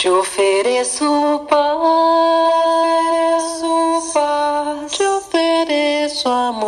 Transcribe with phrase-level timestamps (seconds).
[0.00, 1.60] Te ofereço paz,
[4.90, 6.59] te ofereço amor,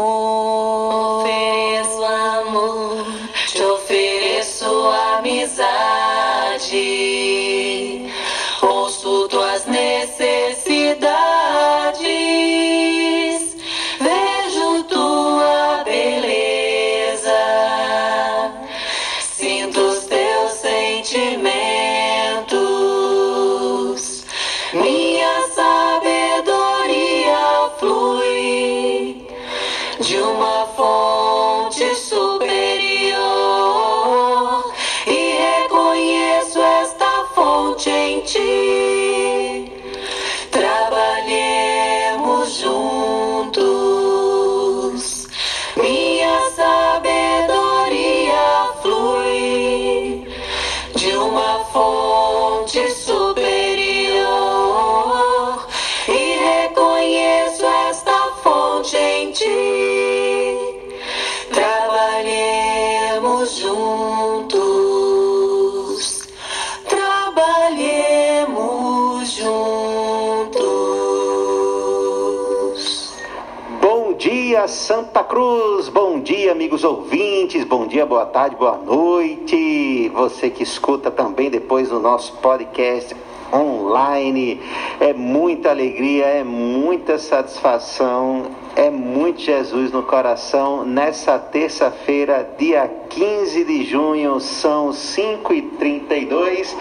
[75.33, 75.89] Cruz.
[75.89, 77.65] Bom dia, amigos ouvintes.
[77.65, 80.11] Bom dia, boa tarde, boa noite.
[80.11, 83.17] Você que escuta também depois no nosso podcast
[83.51, 84.61] online.
[85.01, 88.43] É muita alegria, é muita satisfação,
[88.77, 90.85] é muito Jesus no coração.
[90.85, 96.77] Nessa terça-feira, dia 15 de junho, são 5h32.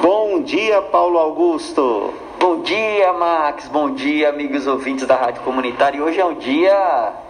[0.00, 2.14] Bom dia, Paulo Augusto.
[2.40, 3.68] Bom dia, Max.
[3.68, 6.02] Bom dia, amigos ouvintes da Rádio Comunitária.
[6.02, 7.20] Hoje é um dia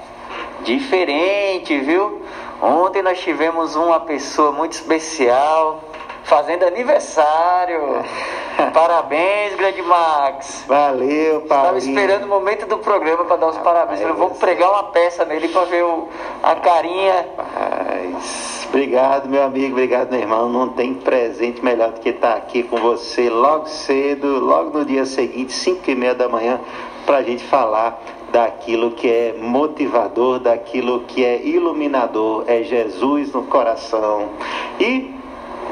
[0.62, 2.22] diferente, viu?
[2.60, 5.82] Ontem nós tivemos uma pessoa muito especial
[6.24, 8.02] fazendo aniversário.
[8.72, 10.64] Parabéns, grande Max.
[10.66, 11.78] Valeu, Paulo.
[11.78, 14.00] Estava esperando o momento do programa para dar os parabéns.
[14.00, 16.08] Eu vou pregar uma peça nele para ver o,
[16.42, 17.27] a carinha.
[18.12, 20.48] Mas, obrigado, meu amigo, obrigado, meu irmão.
[20.48, 25.05] Não tem presente melhor do que estar aqui com você logo cedo, logo no dia
[25.05, 26.61] seguinte, 5 e meia da manhã,
[27.05, 28.01] para a gente falar
[28.33, 34.31] daquilo que é motivador, daquilo que é iluminador, é Jesus no coração.
[34.81, 35.15] E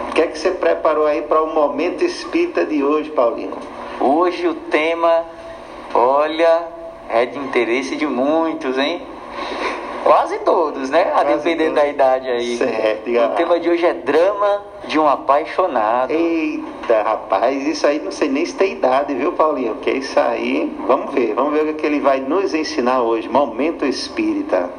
[0.09, 3.57] o que é que você preparou aí para o momento espírita de hoje, Paulinho?
[3.99, 5.25] Hoje o tema,
[5.95, 6.69] olha,
[7.09, 9.03] é de interesse de muitos, hein?
[10.05, 11.03] Quase todos, né?
[11.15, 11.83] A Quase depender todos.
[11.83, 12.57] da idade aí.
[12.57, 16.11] Certo, O tema de hoje é drama de um apaixonado.
[16.11, 19.77] Eita, rapaz, isso aí não sei nem se tem idade, viu, Paulinho?
[19.77, 23.29] Que isso aí, vamos ver, vamos ver o que ele vai nos ensinar hoje.
[23.29, 24.71] Momento espírita.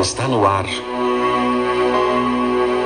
[0.00, 0.66] Está no ar.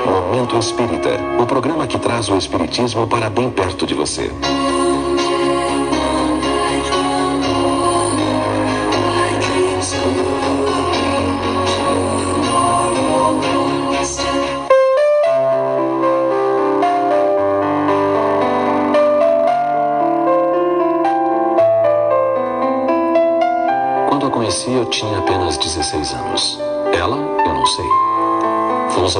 [0.06, 4.30] Momento Espírita o programa que traz o Espiritismo para bem perto de você.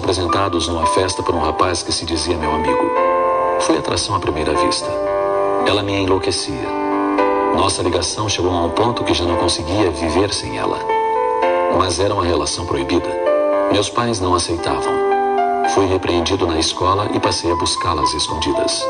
[0.09, 2.91] Apresentados numa festa por um rapaz que se dizia meu amigo.
[3.61, 4.91] Foi atração à primeira vista.
[5.67, 6.67] Ela me enlouquecia.
[7.55, 10.79] Nossa ligação chegou a um ponto que já não conseguia viver sem ela.
[11.77, 13.07] Mas era uma relação proibida.
[13.71, 14.95] Meus pais não aceitavam.
[15.75, 18.83] Fui repreendido na escola e passei a buscá-las escondidas.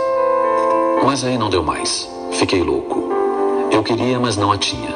[1.05, 2.09] Mas aí não deu mais.
[2.31, 3.09] Fiquei louco.
[3.73, 4.95] Eu queria, mas não a tinha.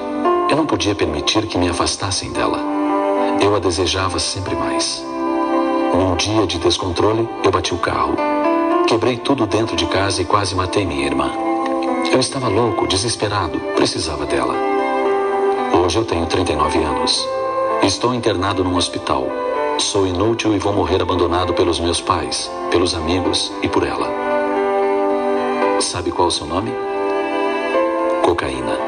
[0.49, 2.61] Eu não podia permitir que me afastassem dela.
[3.41, 5.11] Eu a desejava sempre mais.
[5.93, 8.17] Num dia de descontrole, eu bati o carro.
[8.89, 11.31] Quebrei tudo dentro de casa e quase matei minha irmã.
[12.11, 14.55] Eu estava louco, desesperado, precisava dela.
[15.83, 17.29] Hoje eu tenho 39 anos.
[17.83, 19.27] Estou internado num hospital.
[19.79, 24.09] Sou inútil e vou morrer abandonado pelos meus pais, pelos amigos e por ela.
[25.81, 26.73] Sabe qual o seu nome?
[28.23, 28.79] Cocaína.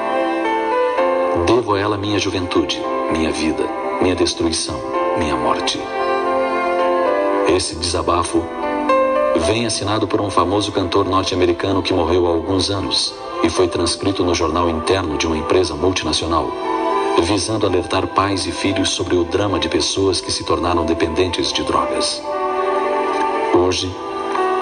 [1.47, 2.81] Devo a ela minha juventude,
[3.11, 3.65] minha vida,
[4.01, 4.81] minha destruição,
[5.19, 5.81] minha morte.
[7.49, 8.43] Esse desabafo
[9.47, 14.25] vem assinado por um famoso cantor norte-americano que morreu há alguns anos e foi transcrito
[14.25, 16.51] no jornal interno de uma empresa multinacional,
[17.23, 21.63] visando alertar pais e filhos sobre o drama de pessoas que se tornaram dependentes de
[21.63, 22.23] drogas.
[23.55, 23.95] Hoje,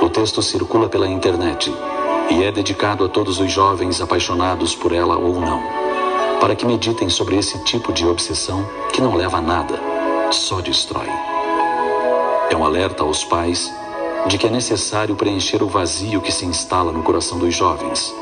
[0.02, 1.72] o texto circula pela internet
[2.30, 5.62] e é dedicado a todos os jovens apaixonados por ela ou não,
[6.40, 9.80] para que meditem sobre esse tipo de obsessão que não leva a nada,
[10.30, 11.31] só destrói.
[12.60, 13.72] Alerta aos pais
[14.26, 18.14] de que é necessário preencher o vazio que se instala no coração dos jovens,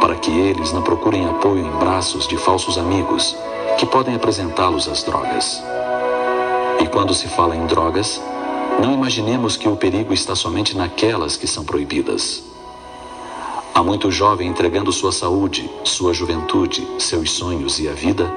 [0.00, 3.36] para que eles não procurem apoio em braços de falsos amigos
[3.78, 5.62] que podem apresentá-los às drogas.
[6.80, 8.20] E quando se fala em drogas,
[8.80, 12.42] não imaginemos que o perigo está somente naquelas que são proibidas.
[13.74, 18.30] Há muito jovem entregando sua saúde, sua juventude, seus sonhos e a vida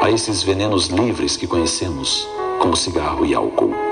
[0.00, 2.26] a esses venenos livres que conhecemos,
[2.58, 3.89] como cigarro e álcool.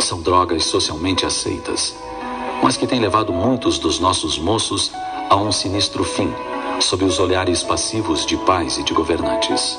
[0.00, 1.94] São drogas socialmente aceitas,
[2.62, 4.92] mas que têm levado muitos dos nossos moços
[5.30, 6.32] a um sinistro fim,
[6.80, 9.78] sob os olhares passivos de pais e de governantes.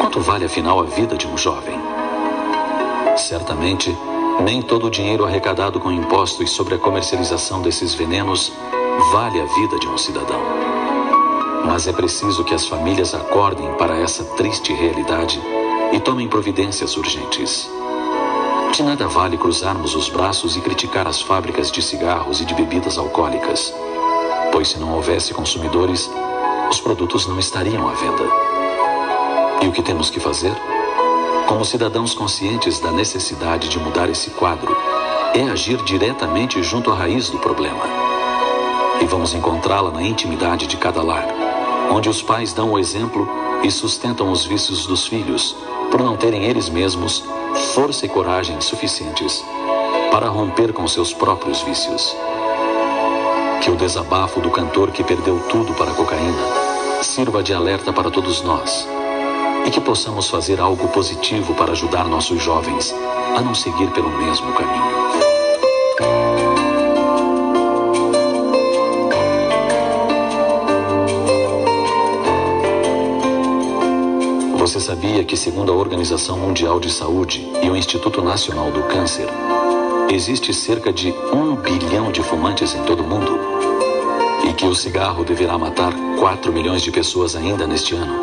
[0.00, 1.78] Quanto vale afinal a vida de um jovem?
[3.16, 3.96] Certamente,
[4.42, 8.52] nem todo o dinheiro arrecadado com impostos sobre a comercialização desses venenos
[9.12, 10.40] vale a vida de um cidadão.
[11.64, 15.40] Mas é preciso que as famílias acordem para essa triste realidade
[15.92, 17.70] e tomem providências urgentes.
[18.74, 22.98] De nada vale cruzarmos os braços e criticar as fábricas de cigarros e de bebidas
[22.98, 23.72] alcoólicas,
[24.50, 26.10] pois se não houvesse consumidores,
[26.68, 28.24] os produtos não estariam à venda.
[29.62, 30.52] E o que temos que fazer?
[31.46, 34.76] Como cidadãos conscientes da necessidade de mudar esse quadro,
[35.36, 37.84] é agir diretamente junto à raiz do problema.
[39.00, 41.28] E vamos encontrá-la na intimidade de cada lar,
[41.92, 45.56] onde os pais dão o exemplo e sustentam os vícios dos filhos,
[45.90, 47.24] por não terem eles mesmos
[47.74, 49.42] força e coragem suficientes
[50.10, 52.14] para romper com seus próprios vícios.
[53.62, 58.10] Que o desabafo do cantor que perdeu tudo para a cocaína sirva de alerta para
[58.10, 58.86] todos nós
[59.66, 62.94] e que possamos fazer algo positivo para ajudar nossos jovens
[63.34, 65.03] a não seguir pelo mesmo caminho.
[74.74, 79.28] Você sabia que, segundo a Organização Mundial de Saúde e o Instituto Nacional do Câncer,
[80.10, 83.38] existe cerca de um bilhão de fumantes em todo o mundo?
[84.50, 88.14] E que o cigarro deverá matar 4 milhões de pessoas ainda neste ano?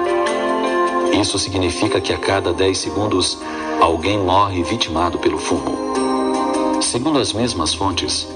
[1.13, 3.39] Isso significa que a cada 10 segundos
[3.80, 6.81] alguém morre vitimado pelo fumo.
[6.81, 8.27] Segundo as mesmas fontes,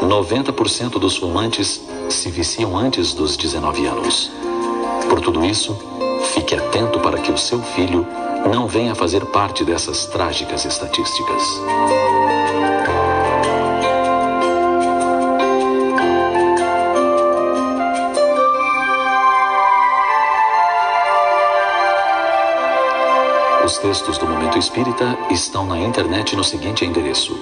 [0.00, 4.30] 90% dos fumantes se viciam antes dos 19 anos.
[5.08, 5.76] Por tudo isso,
[6.24, 8.06] fique atento para que o seu filho
[8.50, 11.42] não venha fazer parte dessas trágicas estatísticas.
[23.64, 27.38] Os textos do Momento Espírita estão na internet no seguinte endereço: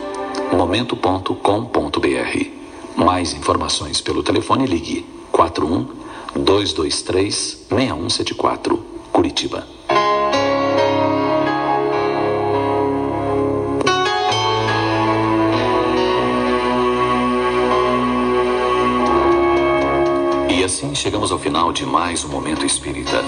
[0.53, 1.35] momento.com.br.
[2.95, 6.02] Mais informações pelo telefone ligue 41
[6.35, 9.67] 223 6174, Curitiba.
[20.49, 23.23] E assim chegamos ao final de mais um Momento Espírita.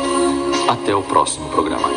[0.68, 1.88] Até o próximo programa.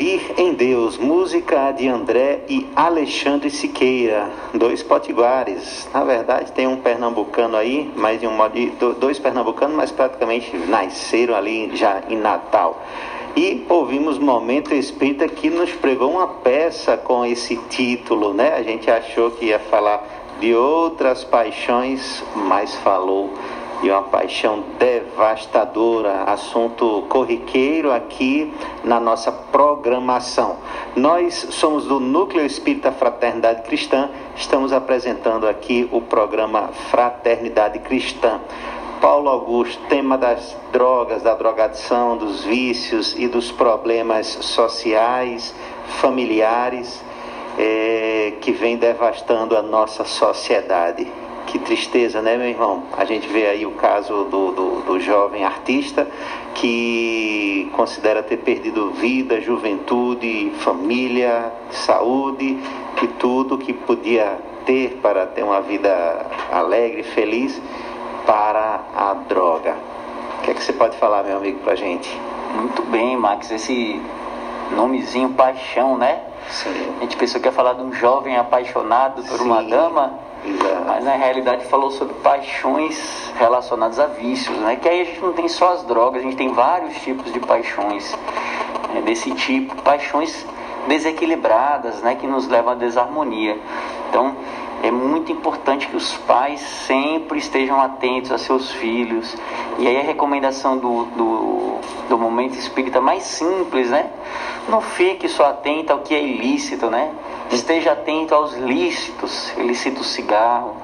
[0.00, 5.86] Devir em Deus, música de André e Alexandre Siqueira, dois potiguares.
[5.92, 8.54] Na verdade, tem um pernambucano aí, mas de um modo
[8.98, 12.82] dois pernambucanos, mas praticamente nasceram ali já em Natal.
[13.36, 18.54] E ouvimos Momento Espírita que nos pregou uma peça com esse título, né?
[18.54, 20.02] A gente achou que ia falar
[20.40, 23.34] de outras paixões, mas falou
[23.82, 28.52] e uma paixão devastadora, assunto corriqueiro aqui
[28.84, 30.56] na nossa programação.
[30.94, 38.40] Nós somos do Núcleo Espírita Fraternidade Cristã, estamos apresentando aqui o programa Fraternidade Cristã.
[39.00, 45.54] Paulo Augusto, tema das drogas, da drogadição, dos vícios e dos problemas sociais,
[46.00, 47.02] familiares,
[47.58, 51.10] eh, que vem devastando a nossa sociedade.
[51.50, 52.84] Que tristeza, né, meu irmão?
[52.96, 56.06] A gente vê aí o caso do, do, do jovem artista
[56.54, 62.56] que considera ter perdido vida, juventude, família, saúde
[63.02, 67.60] e tudo que podia ter para ter uma vida alegre, feliz,
[68.24, 69.74] para a droga.
[70.38, 72.16] O que é que você pode falar, meu amigo, pra gente?
[72.54, 74.00] Muito bem, Max, esse
[74.70, 76.20] nomezinho paixão, né?
[76.48, 76.94] Sim.
[76.98, 79.70] A gente pensou que ia falar de um jovem apaixonado por uma Sim.
[79.70, 80.29] dama, Exato.
[80.86, 84.76] Mas na realidade falou sobre paixões relacionadas a vícios, né?
[84.76, 87.40] Que aí a gente não tem só as drogas, a gente tem vários tipos de
[87.40, 88.16] paixões
[88.94, 90.46] né, desse tipo, paixões
[90.88, 92.14] desequilibradas, né?
[92.14, 93.58] Que nos levam à desarmonia.
[94.08, 94.34] Então
[94.82, 99.36] é muito importante que os pais sempre estejam atentos a seus filhos.
[99.78, 101.78] E aí a recomendação do, do,
[102.08, 104.10] do momento espírita mais simples, né?
[104.68, 107.12] Não fique só atento ao que é ilícito, né?
[107.52, 110.76] Esteja atento aos lícitos, ilícito cigarro,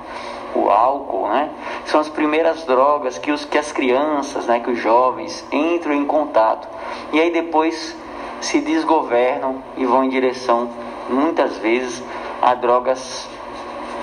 [0.55, 1.51] o álcool, né?
[1.85, 6.05] São as primeiras drogas que, os, que as crianças, né, que os jovens entram em
[6.05, 6.67] contato.
[7.13, 7.97] E aí depois
[8.41, 10.71] se desgovernam e vão em direção,
[11.09, 12.03] muitas vezes,
[12.43, 13.29] a drogas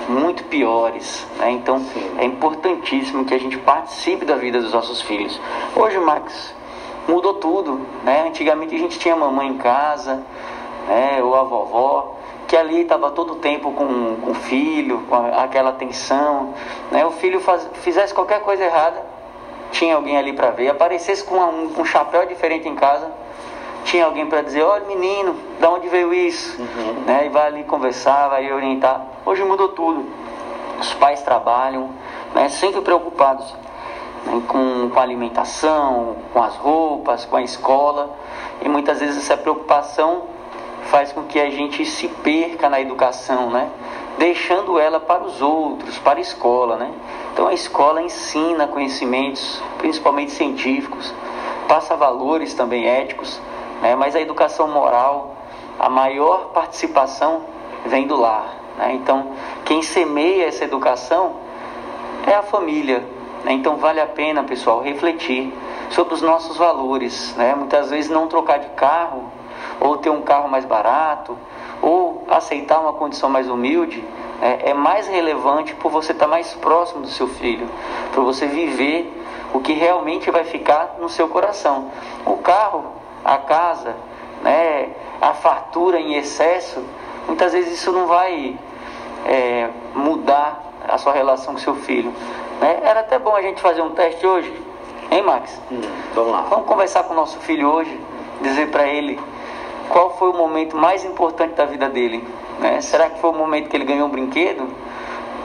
[0.08, 1.26] muito piores.
[1.38, 1.50] Né?
[1.52, 1.84] Então
[2.18, 5.40] é importantíssimo que a gente participe da vida dos nossos filhos.
[5.74, 6.54] Hoje, Max,
[7.08, 7.80] mudou tudo.
[8.02, 8.26] Né?
[8.28, 10.22] Antigamente a gente tinha a mamãe em casa,
[10.88, 11.22] né?
[11.22, 12.13] ou a vovó,
[12.46, 16.54] que ali estava todo o tempo com, com o filho, com aquela atenção.
[16.90, 17.04] Né?
[17.04, 19.02] O filho faz, fizesse qualquer coisa errada,
[19.70, 20.68] tinha alguém ali para ver.
[20.68, 23.10] Aparecesse com um, com um chapéu diferente em casa,
[23.84, 26.60] tinha alguém para dizer, olha menino, da onde veio isso?
[27.06, 27.26] Né?
[27.26, 29.04] E vai ali conversar, vai orientar.
[29.24, 30.04] Hoje mudou tudo.
[30.80, 31.90] Os pais trabalham,
[32.34, 32.48] né?
[32.48, 33.54] sempre preocupados
[34.26, 34.42] né?
[34.48, 38.10] com, com a alimentação, com as roupas, com a escola.
[38.62, 40.33] E muitas vezes essa preocupação
[40.94, 43.68] faz com que a gente se perca na educação, né?
[44.16, 46.88] Deixando ela para os outros, para a escola, né?
[47.32, 51.12] Então a escola ensina conhecimentos, principalmente científicos,
[51.66, 53.40] passa valores também éticos,
[53.82, 53.96] né?
[53.96, 55.34] Mas a educação moral,
[55.80, 57.42] a maior participação
[57.84, 58.92] vem do lar, né?
[58.94, 59.32] Então
[59.64, 61.32] quem semeia essa educação
[62.24, 63.04] é a família.
[63.42, 63.52] né?
[63.52, 65.52] Então vale a pena, pessoal, refletir
[65.90, 67.34] sobre os nossos valores.
[67.36, 67.52] Né?
[67.52, 69.33] Muitas vezes não trocar de carro,
[69.80, 71.36] ou ter um carro mais barato,
[71.82, 74.02] ou aceitar uma condição mais humilde,
[74.40, 74.58] né?
[74.62, 77.68] é mais relevante por você estar mais próximo do seu filho,
[78.12, 81.90] para você viver o que realmente vai ficar no seu coração.
[82.24, 82.84] O carro,
[83.24, 83.94] a casa,
[84.42, 84.90] né?
[85.20, 86.82] a fartura em excesso,
[87.26, 88.56] muitas vezes isso não vai
[89.24, 92.12] é, mudar a sua relação com seu filho.
[92.60, 92.80] Né?
[92.82, 94.52] Era até bom a gente fazer um teste hoje,
[95.10, 95.60] hein, Max?
[95.70, 95.80] Hum,
[96.14, 96.42] vamos lá.
[96.48, 98.00] Vamos conversar com o nosso filho hoje,
[98.42, 99.20] dizer para ele
[99.88, 102.26] qual foi o momento mais importante da vida dele.
[102.58, 102.80] Né?
[102.80, 104.68] Será que foi o momento que ele ganhou um brinquedo?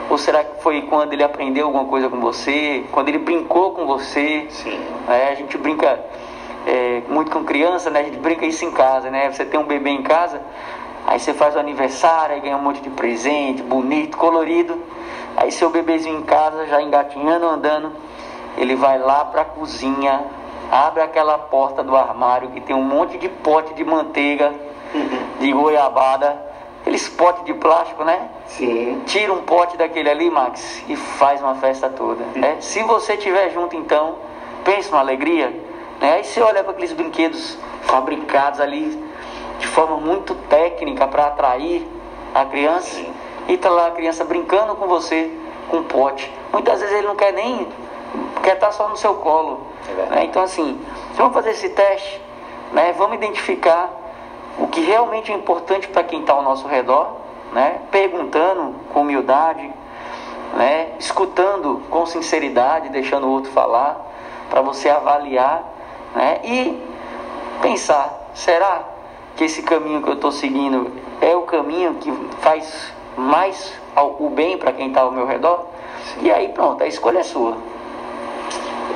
[0.08, 2.84] Ou será que foi quando ele aprendeu alguma coisa com você?
[2.90, 4.46] Quando ele brincou com você?
[4.50, 4.80] Sim.
[5.08, 6.00] É, a gente brinca
[6.66, 8.00] é, muito com criança, né?
[8.00, 9.30] A gente brinca isso em casa, né?
[9.30, 10.40] Você tem um bebê em casa,
[11.06, 14.82] aí você faz o aniversário, aí ganha um monte de presente, bonito, colorido.
[15.36, 17.92] Aí seu bebezinho em casa, já engatinhando, andando,
[18.56, 20.24] ele vai lá para a cozinha,
[20.70, 24.52] abre aquela porta do armário que tem um monte de pote de manteiga,
[25.40, 26.40] de goiabada,
[26.80, 28.28] aqueles potes de plástico, né?
[28.46, 29.02] Sim.
[29.06, 32.24] Tira um pote daquele ali, Max, e faz uma festa toda.
[32.34, 32.56] Né?
[32.60, 34.16] Se você estiver junto, então,
[34.64, 35.50] pense numa alegria.
[36.00, 36.14] Né?
[36.14, 39.02] Aí você olha para aqueles brinquedos fabricados ali
[39.58, 41.86] de forma muito técnica para atrair
[42.34, 43.00] a criança.
[43.48, 45.30] E tá lá a criança brincando com você
[45.68, 46.32] com um pote.
[46.52, 47.66] Muitas vezes ele não quer nem.
[48.42, 49.69] quer estar só no seu colo.
[50.10, 50.24] Né?
[50.24, 50.80] Então, assim,
[51.14, 52.20] vamos fazer esse teste.
[52.72, 52.92] Né?
[52.96, 53.90] Vamos identificar
[54.58, 57.16] o que realmente é importante para quem está ao nosso redor,
[57.52, 57.80] né?
[57.90, 59.70] perguntando com humildade,
[60.54, 60.92] né?
[60.98, 64.06] escutando com sinceridade, deixando o outro falar,
[64.48, 65.64] para você avaliar
[66.14, 66.40] né?
[66.44, 66.82] e
[67.62, 68.82] pensar: será
[69.36, 73.72] que esse caminho que eu estou seguindo é o caminho que faz mais
[74.18, 75.66] o bem para quem está ao meu redor?
[76.20, 77.56] E aí, pronto, a escolha é sua.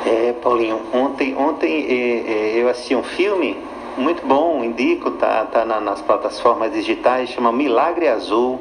[0.06, 3.56] É, Paulinho, ontem, ontem é, é, eu assisti um filme
[3.96, 8.60] muito bom, indico, tá, tá na- nas plataformas digitais, chama Milagre Azul.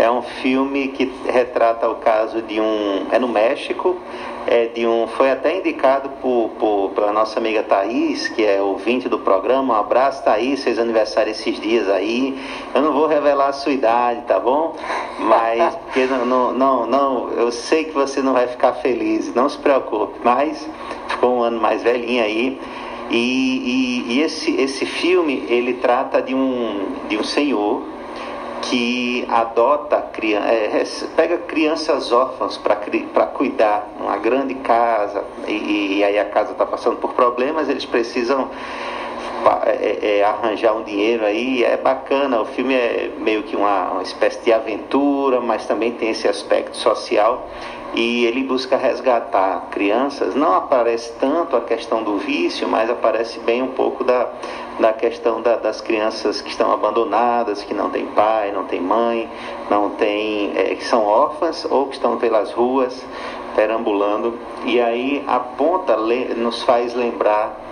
[0.00, 3.06] É um filme que retrata o caso de um.
[3.12, 3.98] É no México,
[4.46, 5.06] é de um.
[5.06, 9.74] Foi até indicado por, por, pela nossa amiga Thaís, que é ouvinte do programa.
[9.74, 12.34] Um abraço, Thaís, fez aniversário esses dias aí.
[12.74, 14.74] Eu não vou revelar a sua idade, tá bom?
[15.18, 19.58] Mas, porque não, não, não, eu sei que você não vai ficar feliz, não se
[19.58, 20.66] preocupe, mas
[21.08, 22.58] ficou um ano mais velhinho aí.
[23.10, 27.82] E, e- e esse, esse filme, ele trata de um, de um senhor
[28.62, 36.18] que adota, é, rece- pega crianças órfãs para cuidar numa grande casa, e, e aí
[36.18, 38.50] a casa está passando por problemas, eles precisam
[39.66, 44.02] é, é, arranjar um dinheiro aí, é bacana, o filme é meio que uma, uma
[44.02, 47.46] espécie de aventura, mas também tem esse aspecto social.
[47.92, 53.62] E ele busca resgatar crianças, não aparece tanto a questão do vício, mas aparece bem
[53.62, 54.28] um pouco da,
[54.78, 59.28] da questão da- das crianças que estão abandonadas, que não têm pai, não têm mãe,
[59.68, 63.04] não têm, é, que são órfãs ou que estão pelas ruas
[63.56, 67.69] perambulando, e aí aponta, nos faz lembrar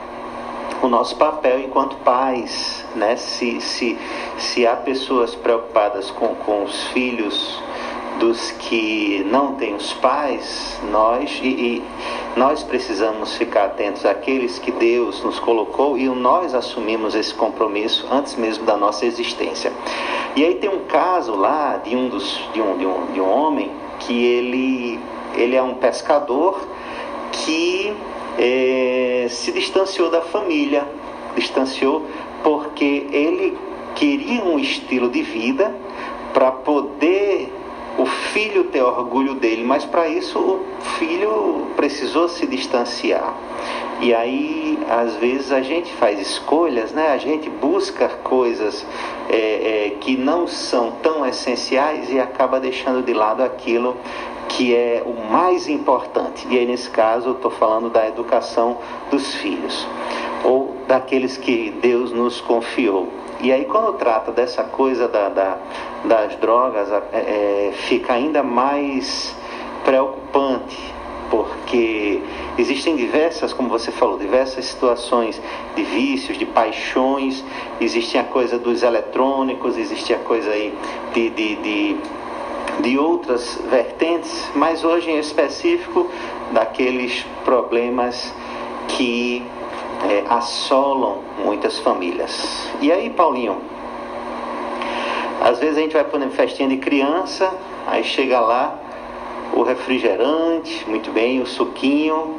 [0.82, 3.16] o nosso papel enquanto pais, né?
[3.16, 3.98] Se, se,
[4.38, 7.60] se há pessoas preocupadas com, com os filhos
[8.18, 11.84] dos que não têm os pais, nós e, e
[12.36, 18.34] nós precisamos ficar atentos àqueles que Deus nos colocou e nós assumimos esse compromisso antes
[18.34, 19.72] mesmo da nossa existência.
[20.34, 23.30] E aí tem um caso lá de um dos de um, de um, de um
[23.30, 25.00] homem que ele
[25.34, 26.60] ele é um pescador
[27.30, 27.94] que
[28.38, 30.86] eh, se distanciou da família,
[31.36, 32.06] distanciou
[32.42, 33.58] porque ele
[33.94, 35.74] queria um estilo de vida
[36.32, 37.52] para poder
[37.98, 40.64] o filho ter orgulho dele, mas para isso o
[40.98, 43.34] filho precisou se distanciar.
[44.00, 47.08] E aí, às vezes, a gente faz escolhas, né?
[47.08, 48.86] a gente busca coisas
[49.28, 53.96] é, é, que não são tão essenciais e acaba deixando de lado aquilo
[54.48, 56.46] que é o mais importante.
[56.50, 58.78] E aí, nesse caso, eu estou falando da educação
[59.10, 59.86] dos filhos,
[60.44, 63.08] ou daqueles que Deus nos confiou.
[63.40, 65.58] E aí, quando trata dessa coisa da, da-
[66.04, 69.36] das drogas, é, é, fica ainda mais
[69.84, 70.92] preocupante,
[71.30, 72.20] porque
[72.56, 75.40] existem diversas, como você falou, diversas situações
[75.76, 77.44] de vícios, de paixões,
[77.80, 80.74] existe a coisa dos eletrônicos, existe a coisa aí
[81.12, 81.96] de, de, de
[82.80, 86.08] de outras vertentes, mas hoje em específico
[86.52, 88.32] daqueles problemas
[88.88, 89.44] que
[90.08, 92.68] é, assolam muitas famílias.
[92.80, 93.60] E aí, Paulinho,
[95.40, 97.52] às vezes a gente vai para uma festinha de criança,
[97.86, 98.78] aí chega lá
[99.52, 102.36] o refrigerante, muito bem, o suquinho,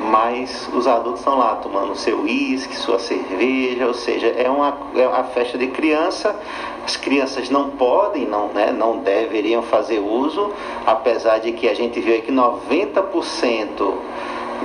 [0.00, 5.06] mas os adultos estão lá tomando seu uísque, sua cerveja, ou seja, é uma, é
[5.06, 6.38] uma festa de criança.
[6.84, 10.52] As crianças não podem, não, né, não deveriam fazer uso,
[10.86, 13.94] apesar de que a gente vê que 90%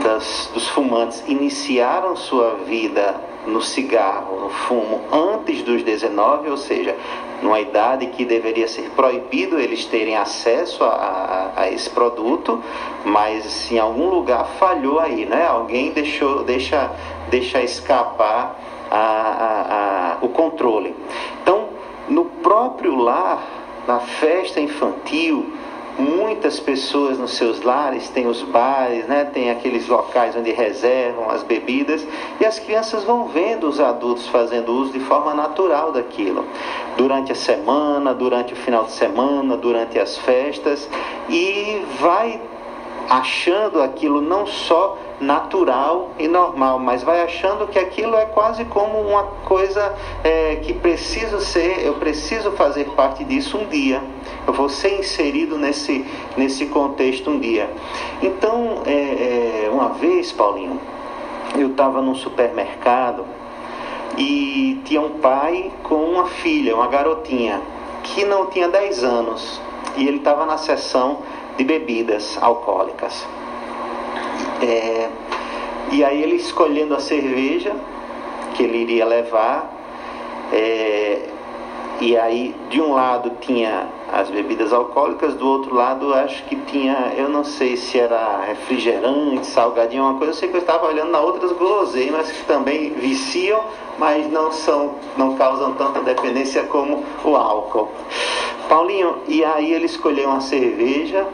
[0.03, 6.95] das, dos fumantes iniciaram sua vida no cigarro, no fumo, antes dos 19, ou seja,
[7.41, 12.63] numa idade que deveria ser proibido eles terem acesso a, a, a esse produto,
[13.03, 15.45] mas em algum lugar falhou aí, né?
[15.47, 16.91] Alguém deixou, deixa,
[17.29, 18.59] deixa escapar
[18.91, 20.95] a, o controle.
[21.41, 21.69] Então,
[22.07, 23.41] no próprio lar,
[23.87, 25.53] na festa infantil,
[25.97, 29.25] muitas pessoas nos seus lares têm os bares, né?
[29.25, 32.05] tem aqueles locais onde reservam as bebidas
[32.39, 36.45] e as crianças vão vendo os adultos fazendo uso de forma natural daquilo.
[36.97, 40.89] Durante a semana, durante o final de semana, durante as festas
[41.29, 42.39] e vai
[43.09, 48.99] achando aquilo não só natural e normal, mas vai achando que aquilo é quase como
[48.99, 54.01] uma coisa é, que preciso ser, eu preciso fazer parte disso um dia,
[54.47, 56.03] eu vou ser inserido nesse,
[56.35, 57.69] nesse contexto um dia.
[58.21, 60.79] Então, é, é, uma vez, Paulinho,
[61.55, 63.25] eu estava num supermercado
[64.17, 67.61] e tinha um pai com uma filha, uma garotinha,
[68.03, 69.61] que não tinha 10 anos,
[69.95, 71.19] e ele estava na seção
[71.61, 73.27] de bebidas alcoólicas.
[74.63, 75.09] É,
[75.91, 77.75] e aí ele escolhendo a cerveja
[78.55, 79.71] que ele iria levar,
[80.51, 81.29] é,
[81.99, 87.13] e aí de um lado tinha as bebidas alcoólicas, do outro lado acho que tinha,
[87.15, 91.11] eu não sei se era refrigerante, salgadinho, uma coisa, eu sei que eu estava olhando
[91.11, 93.63] na outras guloseimas que também viciam,
[93.99, 97.91] mas não são, não causam tanta dependência como o álcool.
[98.67, 101.27] Paulinho, e aí ele escolheu uma cerveja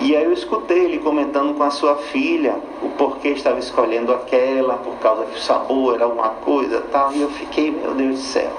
[0.00, 4.74] e aí eu escutei ele comentando com a sua filha o porquê estava escolhendo aquela,
[4.74, 7.12] por causa que o sabor era alguma coisa tal.
[7.12, 8.52] E eu fiquei, meu Deus do céu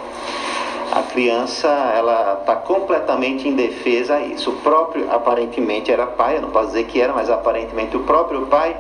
[0.91, 4.49] a criança ela está completamente indefesa a isso.
[4.49, 8.47] O próprio, aparentemente era pai, eu não posso dizer que era, mas aparentemente o próprio
[8.47, 8.75] pai,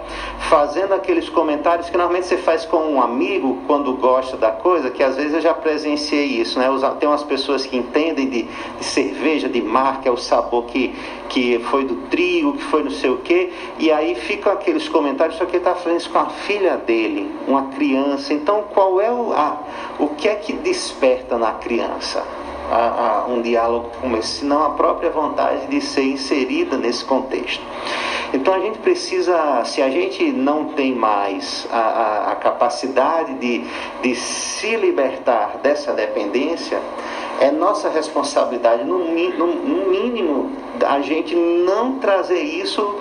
[0.49, 5.03] fazendo aqueles comentários que normalmente você faz com um amigo quando gosta da coisa, que
[5.03, 6.67] às vezes eu já presenciei isso, né?
[6.99, 10.95] Tem umas pessoas que entendem de, de cerveja, de marca, é o sabor que,
[11.29, 15.37] que foi do trigo, que foi não sei o quê, e aí ficam aqueles comentários,
[15.37, 18.33] só que ele está fazendo isso com a filha dele, uma criança.
[18.33, 19.57] Então, qual é o, a,
[19.99, 21.98] o que é que desperta na criança?
[22.71, 27.63] A, a um diálogo como esse, senão a própria vontade de ser inserida nesse contexto.
[28.33, 33.65] Então a gente precisa, se a gente não tem mais a, a, a capacidade de,
[34.03, 36.79] de se libertar dessa dependência,
[37.39, 40.51] é nossa responsabilidade, no, no, no mínimo,
[40.85, 42.99] a gente não trazer isso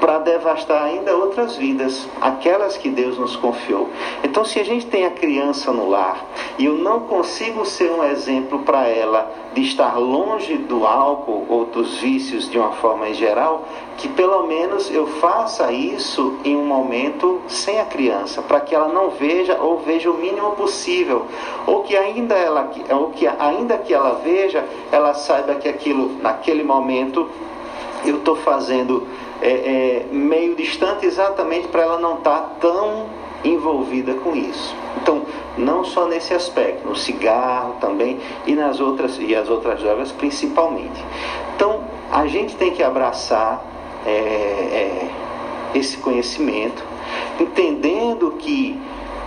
[0.00, 3.88] para devastar ainda outras vidas, aquelas que Deus nos confiou.
[4.22, 6.24] Então, se a gente tem a criança no lar
[6.58, 11.64] e eu não consigo ser um exemplo para ela de estar longe do álcool ou
[11.64, 16.64] dos vícios de uma forma em geral, que pelo menos eu faça isso em um
[16.64, 21.26] momento sem a criança, para que ela não veja ou veja o mínimo possível,
[21.66, 26.62] ou que ainda ela, ou que ainda que ela veja, ela saiba que aquilo naquele
[26.62, 27.28] momento
[28.04, 29.06] eu estou fazendo
[29.40, 33.06] é, é, meio distante exatamente para ela não estar tá tão
[33.44, 34.74] envolvida com isso.
[35.00, 35.22] Então,
[35.56, 41.04] não só nesse aspecto, no cigarro também e nas outras e as outras drogas principalmente.
[41.54, 43.64] Então, a gente tem que abraçar
[44.06, 45.10] é, é
[45.74, 46.82] esse conhecimento,
[47.38, 48.80] entendendo que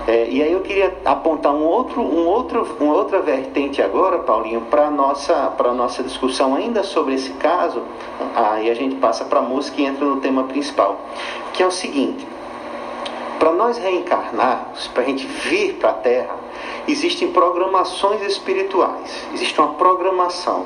[0.08, 4.62] é, e aí eu queria apontar um outro, um outro, uma outra vertente agora, Paulinho,
[4.62, 7.84] para nossa, nossa discussão ainda sobre esse caso,
[8.36, 11.00] aí a gente passa para a música e entra no tema principal,
[11.54, 12.26] que é o seguinte,
[13.38, 16.36] para nós reencarnarmos, para a gente vir para a Terra,
[16.88, 20.66] existem programações espirituais, existe uma programação,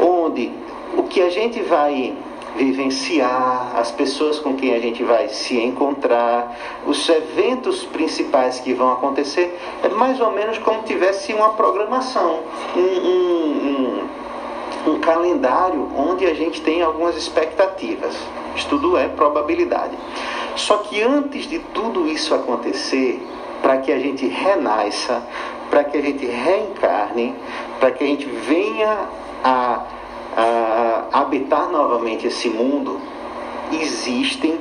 [0.00, 0.52] onde
[0.96, 2.16] o que a gente vai
[2.56, 8.92] vivenciar, as pessoas com quem a gente vai se encontrar, os eventos principais que vão
[8.92, 12.40] acontecer, é mais ou menos como tivesse uma programação,
[12.76, 14.08] um, um,
[14.86, 18.16] um, um calendário onde a gente tem algumas expectativas.
[18.56, 19.96] Isso tudo é probabilidade.
[20.56, 23.24] Só que antes de tudo isso acontecer,
[23.62, 25.22] para que a gente renasça,
[25.70, 27.34] para que a gente reencarne,
[27.78, 29.08] para que a gente venha
[29.44, 29.82] a
[30.36, 33.00] a habitar novamente esse mundo,
[33.72, 34.58] existem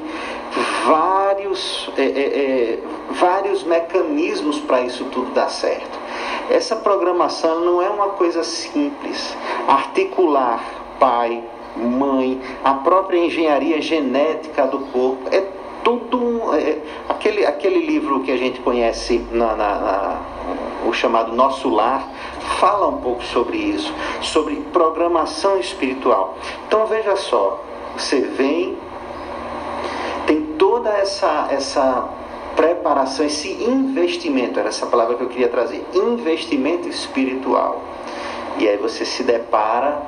[0.86, 2.80] vários, é, é, é,
[3.12, 6.00] vários mecanismos para isso tudo dar certo.
[6.50, 9.36] Essa programação não é uma coisa simples.
[9.68, 10.64] Articular
[11.00, 11.44] pai,
[11.76, 15.42] mãe, a própria engenharia genética do corpo, é
[15.84, 20.22] tudo um, é, aquele, aquele livro que a gente conhece na, na, na
[20.86, 22.08] o chamado Nosso Lar,
[22.60, 26.38] fala um pouco sobre isso, sobre programação espiritual.
[26.68, 27.64] Então veja só,
[27.98, 28.78] você vem,
[30.26, 32.08] tem toda essa, essa
[32.56, 37.82] preparação, esse investimento, era essa palavra que eu queria trazer, investimento espiritual.
[38.58, 40.02] E aí você se depara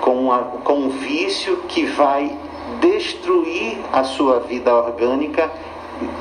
[0.00, 2.34] com, uma, com um vício que vai
[2.80, 5.50] destruir a sua vida orgânica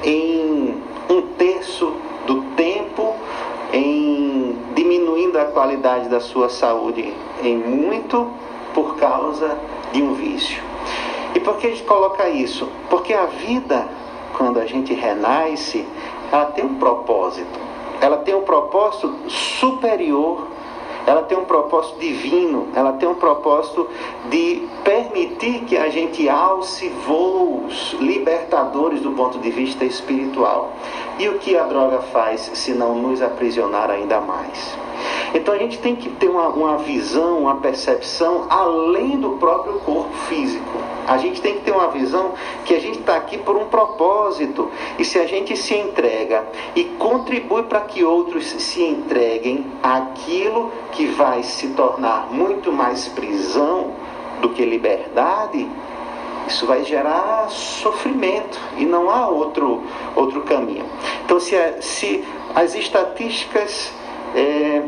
[0.03, 0.75] em
[1.09, 1.93] um terço
[2.25, 3.15] do tempo
[3.71, 8.31] em diminuindo a qualidade da sua saúde em muito
[8.73, 9.57] por causa
[9.91, 10.62] de um vício.
[11.35, 12.67] E por que a gente coloca isso?
[12.89, 13.88] Porque a vida,
[14.38, 15.85] quando a gente renasce,
[16.31, 17.59] ela tem um propósito.
[18.01, 20.47] Ela tem um propósito superior
[21.10, 23.89] ela tem um propósito divino, ela tem um propósito
[24.30, 30.72] de permitir que a gente alce voos libertadores do ponto de vista espiritual.
[31.17, 34.78] E o que a droga faz se não nos aprisionar ainda mais?
[35.33, 40.13] Então a gente tem que ter uma, uma visão, uma percepção além do próprio corpo
[40.27, 40.79] físico.
[41.07, 42.33] A gente tem que ter uma visão
[42.65, 44.69] que a gente está aqui por um propósito.
[44.97, 51.07] E se a gente se entrega e contribui para que outros se entreguem àquilo que
[51.07, 53.91] vai se tornar muito mais prisão
[54.41, 55.67] do que liberdade,
[56.47, 59.83] isso vai gerar sofrimento e não há outro,
[60.15, 60.85] outro caminho.
[61.23, 62.23] Então, se, se
[62.55, 63.93] as estatísticas
[64.35, 64.81] é,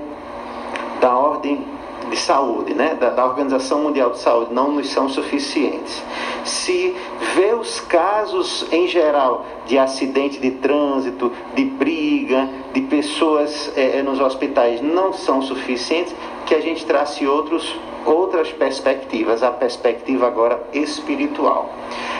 [0.99, 1.65] da ordem
[2.09, 6.03] de saúde, né, da, da, Organização Mundial de Saúde, não nos são suficientes.
[6.43, 6.95] Se
[7.35, 14.19] vê os casos em geral de acidente de trânsito, de briga, de pessoas é, nos
[14.19, 21.69] hospitais não são suficientes, que a gente trace outros, outras perspectivas, a perspectiva agora espiritual.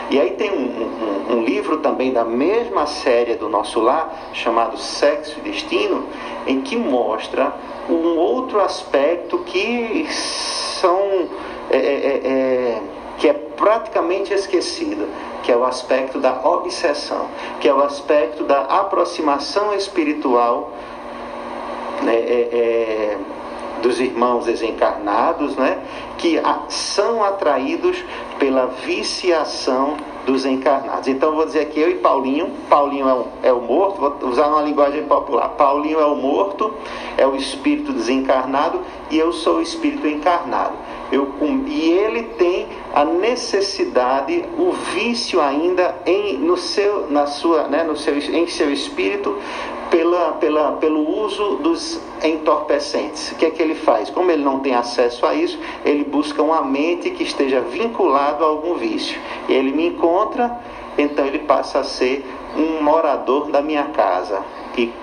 [0.10, 4.78] E aí tem um, um, um livro também da mesma série do nosso lar, chamado
[4.78, 6.06] Sexo e Destino,
[6.46, 7.54] em que mostra
[7.90, 11.30] um outro aspecto que são
[11.70, 12.82] é, é,
[13.22, 15.08] que é praticamente esquecido,
[15.44, 17.28] que é o aspecto da obsessão,
[17.60, 20.74] que é o aspecto da aproximação espiritual
[22.02, 23.18] né, é, é
[23.84, 25.80] dos irmãos desencarnados, né,
[26.18, 28.04] que são atraídos
[28.40, 31.08] pela viciação dos encarnados.
[31.08, 33.08] Então vou dizer aqui eu e Paulinho, Paulinho
[33.44, 35.50] é é o morto, vou usar uma linguagem popular.
[35.50, 36.74] Paulinho é o morto,
[37.18, 40.74] é o espírito desencarnado e eu sou o espírito encarnado.
[41.12, 41.34] Eu,
[41.68, 47.98] e ele tem a necessidade, o vício ainda em, no seu, na sua, né, no
[47.98, 49.38] seu, em seu espírito
[49.90, 53.32] pela, pela, pelo uso dos entorpecentes.
[53.32, 54.10] O que é que ele faz?
[54.10, 58.48] Como ele não tem acesso a isso, ele busca uma mente que esteja vinculado a
[58.48, 59.20] algum vício.
[59.50, 60.60] E ele me encontra,
[60.98, 64.42] então ele passa a ser um morador da minha casa.
[64.78, 64.94] E,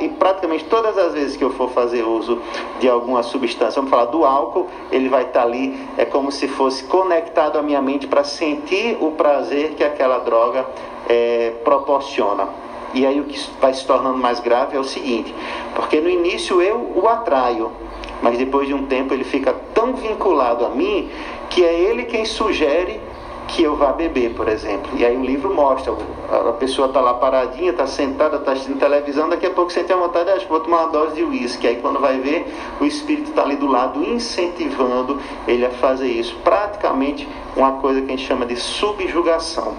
[0.00, 2.40] e, praticamente todas as vezes que eu for fazer uso
[2.80, 6.84] de alguma substância, vamos falar do álcool, ele vai estar ali, é como se fosse
[6.84, 10.66] conectado à minha mente para sentir o prazer que aquela droga
[11.08, 12.48] é, proporciona.
[12.94, 15.34] E aí o que vai se tornando mais grave é o seguinte,
[15.74, 17.72] porque no início eu o atraio,
[18.20, 21.08] mas depois de um tempo ele fica tão vinculado a mim
[21.48, 23.00] que é ele quem sugere
[23.48, 24.90] que eu vá beber, por exemplo.
[24.96, 25.92] E aí o livro mostra,
[26.30, 29.96] a pessoa está lá paradinha, está sentada, está assistindo televisão, daqui a pouco sente a
[29.96, 31.66] vontade, acho que vou tomar uma dose de uísque.
[31.66, 32.46] Aí quando vai ver,
[32.80, 36.36] o espírito está ali do lado, incentivando ele a fazer isso.
[36.42, 39.74] Praticamente uma coisa que a gente chama de subjugação.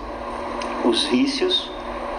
[0.85, 1.71] Os vícios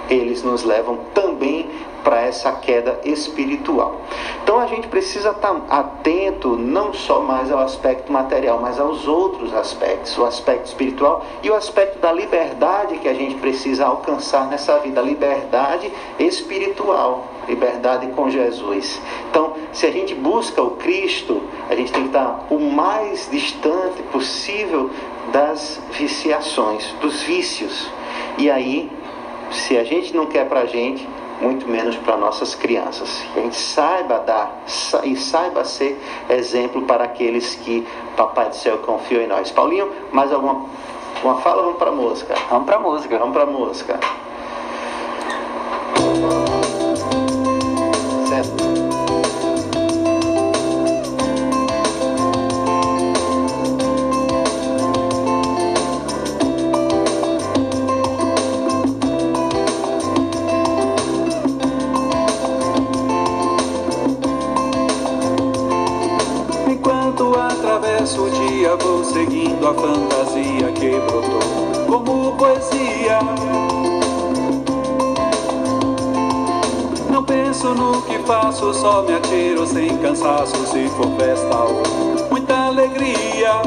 [0.09, 1.71] eles nos levam também
[2.05, 4.03] para essa queda espiritual.
[4.43, 9.09] Então a gente precisa estar tá atento não só mais ao aspecto material, mas aos
[9.09, 14.47] outros aspectos, o aspecto espiritual e o aspecto da liberdade que a gente precisa alcançar
[14.47, 19.01] nessa vida, liberdade espiritual, liberdade com Jesus.
[19.31, 24.03] Então, se a gente busca o Cristo, a gente tem que estar o mais distante
[24.13, 24.91] possível
[25.33, 27.91] das viciações, dos vícios.
[28.37, 28.91] E aí
[29.55, 31.07] se a gente não quer para a gente,
[31.41, 33.25] muito menos para nossas crianças.
[33.33, 34.63] Que a gente saiba dar
[35.05, 39.51] e saiba ser exemplo para aqueles que Papai do Céu confiou em nós.
[39.51, 40.67] Paulinho, mais alguma
[41.23, 41.63] uma fala?
[41.63, 42.35] Vamos para a música.
[42.51, 43.19] Vamos para a música.
[43.19, 44.24] Vamos para a música.
[78.45, 80.55] Faço, só me atiro sem cansaço.
[80.67, 81.83] Se for festa ou
[82.31, 83.63] muita alegria.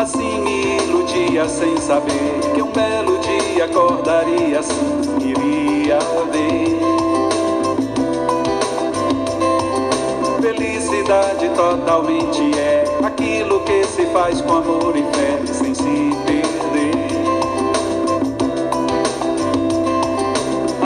[0.00, 5.98] Assim me iludia sem saber que um belo dia acordaria assim, iria
[6.30, 6.76] ver.
[10.40, 16.25] Felicidade totalmente é aquilo que se faz com amor e fé sem se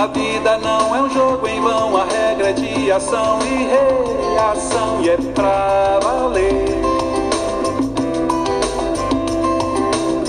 [0.00, 5.02] A vida não é um jogo em vão, a regra é de ação e reação,
[5.02, 6.64] e é pra valer.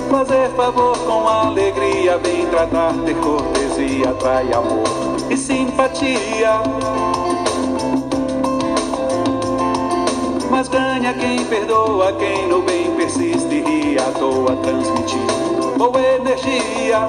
[0.10, 4.84] Fazer favor com alegria, bem tratar, ter cortesia, atrai amor
[5.30, 6.62] e simpatia.
[10.50, 17.08] Mas ganha quem perdoa, quem no bem persiste ri à toa, transmitindo boa energia.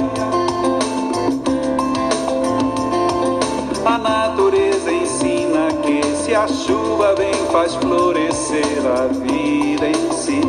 [3.85, 10.41] A natureza ensina que se a chuva vem, faz florescer a vida em si.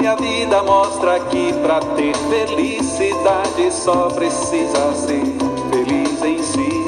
[0.00, 5.24] E a vida mostra que pra ter felicidade só precisa ser
[5.70, 6.84] feliz em si.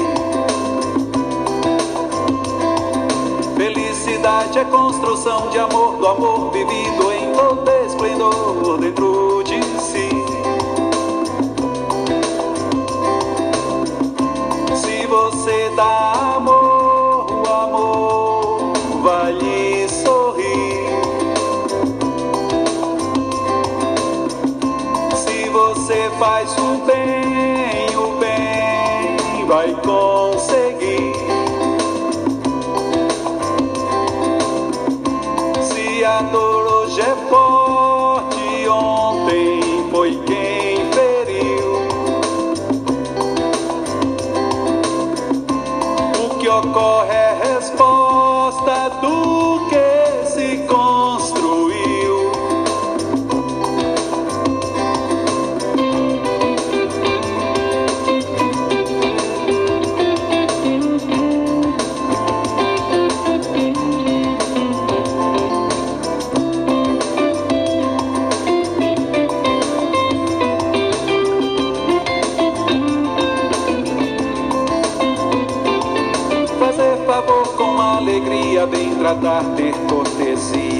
[3.57, 9.72] Felicidade é construção de amor, do amor vivido em todo esplendor dentro de
[15.45, 15.91] Sita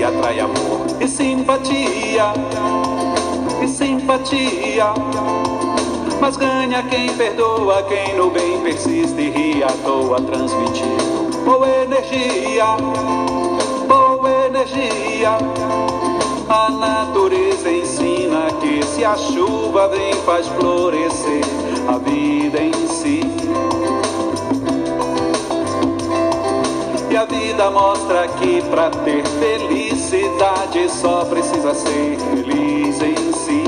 [0.03, 2.33] atrai amor e simpatia,
[3.63, 4.93] e simpatia.
[6.19, 12.77] Mas ganha quem perdoa, quem no bem persiste e ri à toa, transmitindo boa energia,
[13.87, 15.37] boa energia.
[16.49, 21.43] A natureza ensina que se a chuva vem, faz florescer
[21.87, 23.21] a vida em si.
[27.23, 33.63] A vida mostra que pra ter felicidade só precisa ser feliz em si.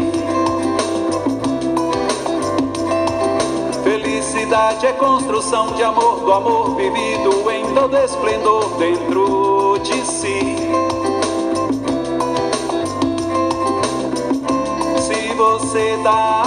[3.81, 10.57] Felicidade é construção de amor, do amor vivido em todo esplendor dentro de si.
[14.99, 16.44] Se você dá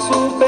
[0.00, 0.39] você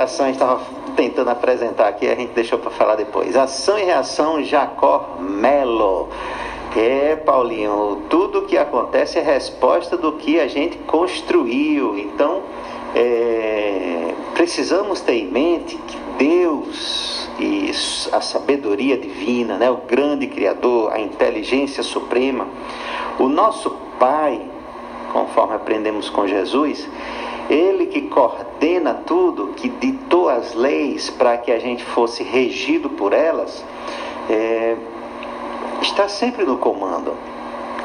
[0.00, 0.60] reação, estava
[0.96, 3.36] tentando apresentar aqui, a gente deixou para falar depois.
[3.36, 6.08] Ação e reação, Jacó Melo.
[6.74, 11.98] É, Paulinho, tudo que acontece é resposta do que a gente construiu.
[11.98, 12.42] Então,
[12.94, 17.70] é, precisamos ter em mente que Deus e
[18.12, 22.46] a sabedoria divina, né, o grande Criador, a inteligência suprema,
[23.18, 24.40] o nosso Pai,
[25.12, 26.88] conforme aprendemos com Jesus,
[27.50, 28.02] ele que
[28.60, 33.64] coordena tudo, que ditou as leis para que a gente fosse regido por elas,
[34.28, 34.76] é,
[35.80, 37.14] está sempre no comando.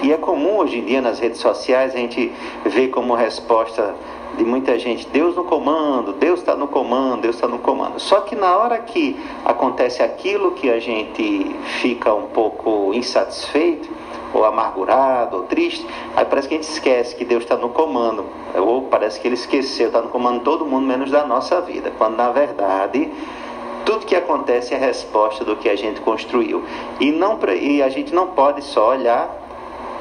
[0.01, 2.29] E é comum hoje em dia nas redes sociais a gente
[2.65, 3.95] ver como resposta
[4.37, 7.97] de muita gente, Deus no comando, Deus está no comando, Deus está no comando.
[7.97, 13.89] Só que na hora que acontece aquilo que a gente fica um pouco insatisfeito,
[14.35, 18.25] ou amargurado, ou triste, aí parece que a gente esquece que Deus está no comando,
[18.55, 21.91] ou parece que ele esqueceu, está no comando de todo mundo, menos da nossa vida,
[21.97, 23.09] quando na verdade
[23.85, 26.63] Tudo que acontece é resposta do que a gente construiu.
[26.99, 29.29] E, não, e a gente não pode só olhar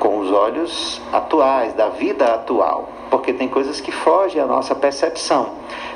[0.01, 5.51] com os olhos atuais, da vida atual, porque tem coisas que fogem à nossa percepção.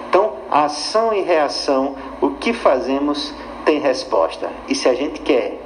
[0.08, 3.34] Então, ação e reação, o que fazemos
[3.64, 4.50] tem resposta.
[4.68, 5.58] E se a gente quer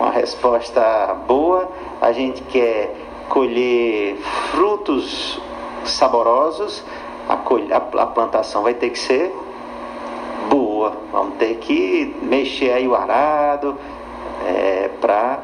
[0.00, 1.68] uma resposta boa,
[2.00, 2.94] a gente quer
[3.28, 4.16] colher
[4.50, 5.40] frutos
[5.84, 6.84] saborosos,
[7.28, 9.34] a, a, a plantação vai ter que ser
[10.48, 10.96] boa.
[11.12, 13.76] Vamos ter que mexer aí o arado
[14.46, 15.40] é, para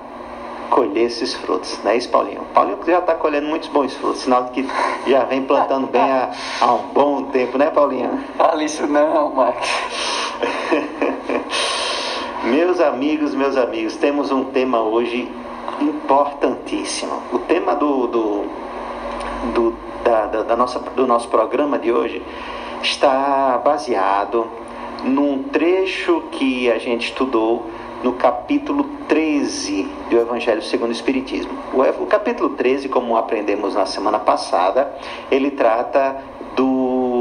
[0.70, 2.40] colher esses frutos, não é isso, Paulinho?
[2.52, 4.68] Paulinho já está colhendo muitos bons frutos, sinal de que
[5.07, 6.30] já vem plantando bem há,
[6.61, 8.18] há um bom tempo, né, Paulinho?
[8.36, 9.68] Fala isso não, Max.
[12.44, 15.30] meus amigos, meus amigos, temos um tema hoje
[15.80, 17.22] importantíssimo.
[17.32, 18.44] O tema do, do,
[19.54, 22.22] do, da, da, da nossa, do nosso programa de hoje
[22.82, 24.46] está baseado
[25.02, 27.66] num trecho que a gente estudou
[28.02, 31.52] no capítulo 13 do Evangelho segundo o Espiritismo.
[31.72, 34.94] O, capítulo 13, como aprendemos na semana passada,
[35.30, 36.22] ele trata
[36.54, 36.64] do,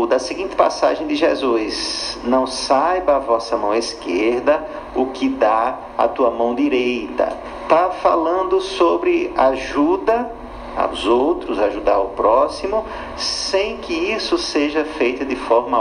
[0.07, 6.07] da seguinte passagem de Jesus: Não saiba a vossa mão esquerda o que dá a
[6.07, 7.37] tua mão direita.
[7.63, 10.31] Está falando sobre ajuda
[10.75, 12.85] aos outros, ajudar o próximo,
[13.15, 15.79] sem que isso seja feito de forma,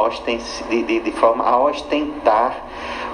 [0.68, 2.66] de, de, de forma a ostentar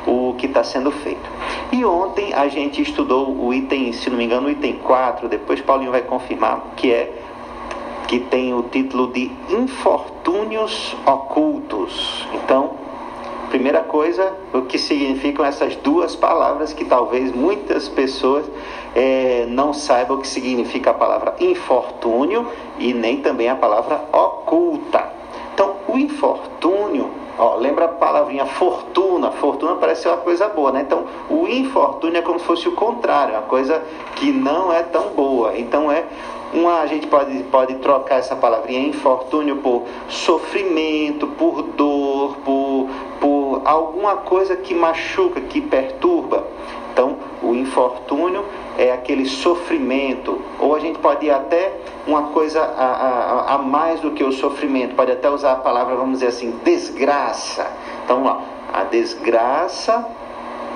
[0.06, 1.30] o que está sendo feito.
[1.70, 5.60] E ontem a gente estudou o item, se não me engano, o item 4, depois
[5.60, 7.12] Paulinho vai confirmar, que é
[8.08, 12.26] que tem o título de Infortúnios Ocultos.
[12.32, 12.70] Então,
[13.50, 18.46] primeira coisa, o que significam essas duas palavras que talvez muitas pessoas
[18.96, 22.48] é, não saibam o que significa a palavra infortúnio
[22.78, 25.12] e nem também a palavra oculta.
[25.52, 29.30] Então, o infortúnio Ó, lembra a palavrinha fortuna?
[29.30, 30.80] Fortuna parece ser uma coisa boa, né?
[30.80, 33.80] Então, o infortúnio é como se fosse o contrário, uma coisa
[34.16, 35.56] que não é tão boa.
[35.56, 36.04] Então, é
[36.52, 42.88] uma, a gente pode, pode trocar essa palavrinha infortúnio por sofrimento, por dor, por,
[43.20, 46.46] por alguma coisa que machuca, que perturba.
[46.92, 48.44] Então, o infortúnio
[48.76, 51.72] é aquele sofrimento, ou a gente pode ir até
[52.06, 55.94] uma coisa a, a, a, mais do que o sofrimento, pode até usar a palavra,
[55.94, 57.70] vamos dizer assim, desgraça.
[58.04, 58.40] Então, ó,
[58.72, 60.04] a desgraça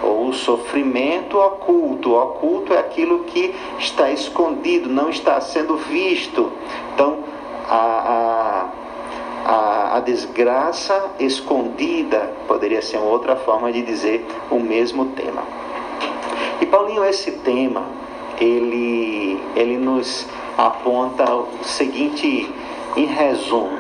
[0.03, 2.11] o sofrimento oculto.
[2.11, 6.53] O oculto é aquilo que está escondido, não está sendo visto.
[6.95, 7.19] Então,
[7.69, 8.69] a,
[9.47, 15.43] a, a, a desgraça escondida poderia ser uma outra forma de dizer o mesmo tema.
[16.61, 17.85] E Paulinho, esse tema,
[18.41, 20.27] ele, ele nos
[20.57, 22.53] aponta o seguinte
[22.97, 23.79] em resumo.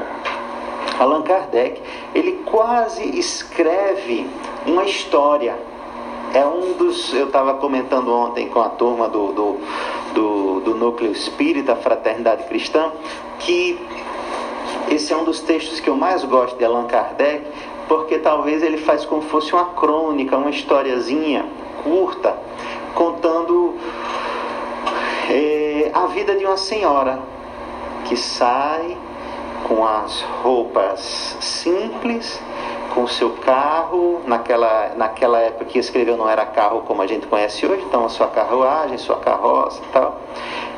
[0.99, 1.83] Allan Kardec,
[2.14, 4.27] ele quase escreve
[4.66, 5.57] uma história.
[6.35, 7.12] É um dos.
[7.12, 9.61] Eu estava comentando ontem com a turma do, do,
[10.14, 12.91] do, do Núcleo Espírita, Fraternidade Cristã,
[13.39, 13.78] que
[14.91, 17.45] esse é um dos textos que eu mais gosto de Allan Kardec,
[17.87, 21.45] porque talvez ele faz como fosse uma crônica, uma historiazinha
[21.83, 22.37] curta,
[22.95, 23.74] contando
[25.30, 27.18] é, a vida de uma senhora
[28.07, 28.97] que sai
[29.68, 32.41] com as roupas simples,
[32.95, 37.26] com o seu carro, naquela, naquela época que escreveu não era carro como a gente
[37.26, 40.20] conhece hoje, então a sua carruagem, sua carroça e tal,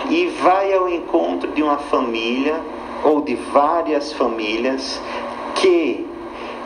[0.09, 2.61] e vai ao encontro de uma família
[3.03, 5.01] ou de várias famílias
[5.57, 6.07] que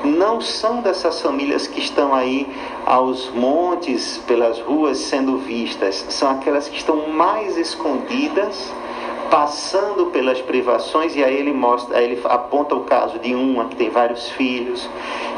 [0.05, 2.47] não são dessas famílias que estão aí
[2.87, 8.73] aos montes, pelas ruas sendo vistas, são aquelas que estão mais escondidas,
[9.31, 13.77] passando pelas privações, e aí ele mostra, aí ele aponta o caso de uma que
[13.77, 14.89] tem vários filhos,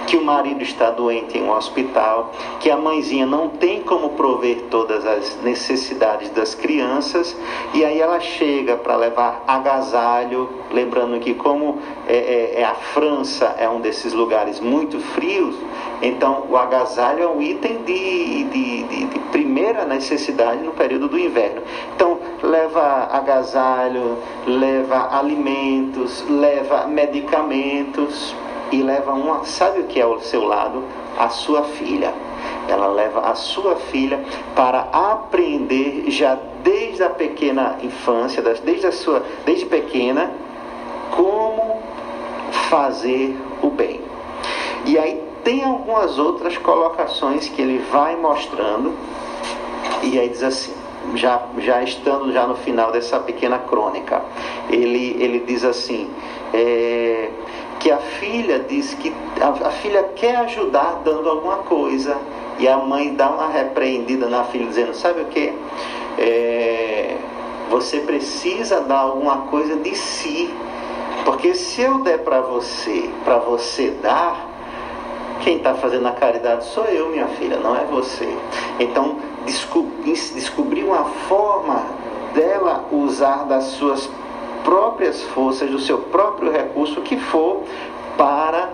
[0.06, 4.64] que o marido está doente em um hospital, que a mãezinha não tem como prover
[4.70, 7.36] todas as necessidades das crianças,
[7.74, 11.78] e aí ela chega para levar agasalho, lembrando que como
[12.08, 15.54] é, é, é, a França é um desses lugares muito frios,
[16.02, 21.18] então o agasalho é um item de, de, de, de primeira necessidade no período do
[21.18, 21.62] inverno.
[21.94, 28.34] Então leva agasalho, leva alimentos, leva medicamentos
[28.72, 30.84] e leva uma, sabe o que é ao seu lado?
[31.18, 32.14] A sua filha.
[32.68, 34.24] Ela leva a sua filha
[34.54, 40.30] para aprender já desde a pequena infância, desde a sua, desde pequena,
[41.10, 41.82] como
[42.68, 44.00] fazer o bem.
[44.86, 48.94] E aí tem algumas outras colocações que ele vai mostrando
[50.02, 50.72] e aí diz assim,
[51.14, 54.22] já, já estando já no final dessa pequena crônica,
[54.68, 56.10] ele, ele diz assim,
[56.52, 57.30] é,
[57.80, 62.16] que a filha diz que a, a filha quer ajudar dando alguma coisa
[62.60, 65.50] E a mãe dá uma repreendida na filha, dizendo: Sabe o que?
[66.18, 67.16] É,
[67.70, 70.54] você precisa dar alguma coisa de si.
[71.24, 74.46] Porque se eu der para você, para você dar,
[75.40, 78.28] quem está fazendo a caridade sou eu, minha filha, não é você.
[78.78, 79.16] Então,
[80.34, 81.84] descobrir, uma forma
[82.34, 84.08] dela usar das suas
[84.64, 87.64] próprias forças, do seu próprio recurso, que for,
[88.16, 88.70] para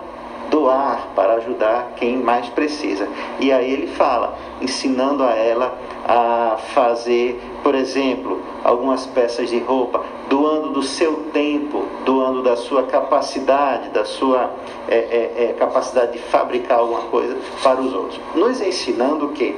[0.49, 3.07] doar, para ajudar quem mais precisa.
[3.39, 10.03] E aí ele fala, ensinando a ela a fazer, por exemplo, algumas peças de roupa,
[10.29, 14.51] doando do seu tempo, doando da sua capacidade, da sua
[14.87, 18.19] é, é, é, capacidade de fabricar alguma coisa para os outros.
[18.35, 19.55] Nos ensinando que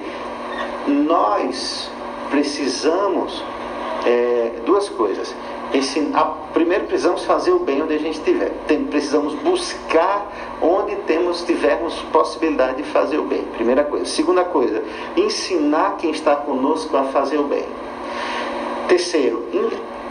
[0.88, 1.90] nós
[2.30, 3.44] precisamos
[4.06, 5.36] é, duas coisas
[5.74, 8.52] ensinar, primeiro precisamos fazer o bem onde a gente estiver.
[8.68, 10.32] Tem, precisamos buscar
[10.62, 13.44] onde temos, tivermos possibilidade de fazer o bem.
[13.56, 14.06] Primeira coisa.
[14.06, 14.84] Segunda coisa,
[15.16, 17.66] ensinar quem está conosco a fazer o bem.
[18.88, 19.46] Terceiro,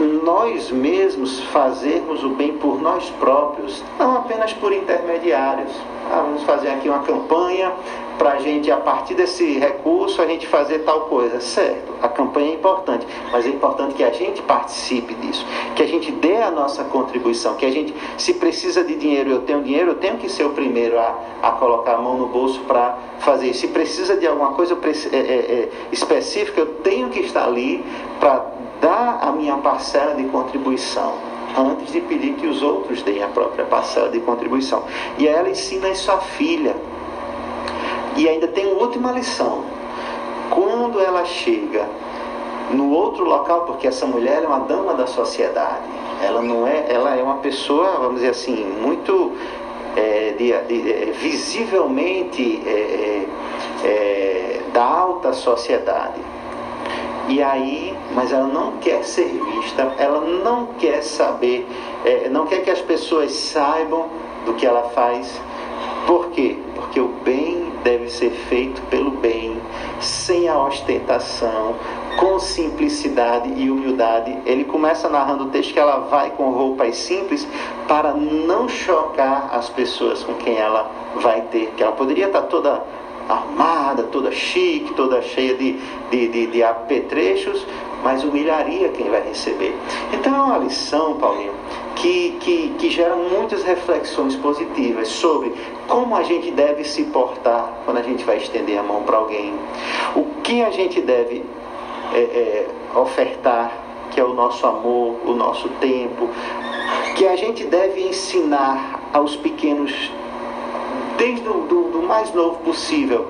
[0.04, 5.72] nós mesmos fazermos o bem por nós próprios, não apenas por intermediários.
[6.10, 7.72] Ah, vamos fazer aqui uma campanha
[8.16, 11.40] para a gente, a partir desse recurso, a gente fazer tal coisa.
[11.40, 15.46] Certo, a campanha é importante, mas é importante que a gente participe disso,
[15.76, 19.42] que a gente dê a nossa contribuição, que a gente, se precisa de dinheiro, eu
[19.42, 22.60] tenho dinheiro, eu tenho que ser o primeiro a, a colocar a mão no bolso
[22.60, 23.60] para fazer isso.
[23.60, 27.84] Se precisa de alguma coisa é, é, é, específica, eu tenho que estar ali
[28.18, 31.14] para dar a minha parcela de contribuição
[31.56, 34.82] antes de pedir que os outros deem a própria parcela de contribuição.
[35.18, 36.76] E ela ensina isso à filha.
[38.16, 39.64] E ainda tem uma última lição.
[40.50, 41.86] Quando ela chega
[42.70, 45.86] no outro local, porque essa mulher é uma dama da sociedade,
[46.22, 49.32] ela não é, ela é uma pessoa, vamos dizer assim, muito
[49.96, 56.20] é, de, de, é, visivelmente é, é, é, da alta sociedade.
[57.28, 61.68] E aí, mas ela não quer ser vista, ela não quer saber,
[62.04, 64.06] é, não quer que as pessoas saibam
[64.44, 65.40] do que ela faz.
[66.04, 66.58] Por quê?
[66.74, 69.56] Porque o bem deve ser feito pelo bem,
[70.00, 71.76] sem a ostentação,
[72.18, 74.36] com simplicidade e humildade.
[74.44, 77.46] Ele começa narrando o texto que ela vai com roupas simples
[77.86, 82.82] para não chocar as pessoas com quem ela vai ter, que ela poderia estar toda
[83.28, 85.78] armada, toda chique, toda cheia de,
[86.10, 87.64] de, de, de apetrechos,
[88.02, 89.74] mas humilharia quem vai receber.
[90.12, 91.52] Então é uma lição, Paulinho,
[91.96, 95.52] que, que, que gera muitas reflexões positivas sobre
[95.86, 99.54] como a gente deve se portar quando a gente vai estender a mão para alguém,
[100.14, 101.44] o que a gente deve
[102.12, 103.72] é, é, ofertar,
[104.10, 106.28] que é o nosso amor, o nosso tempo,
[107.16, 110.10] que a gente deve ensinar aos pequenos
[111.16, 113.26] desde o do, do mais novo possível,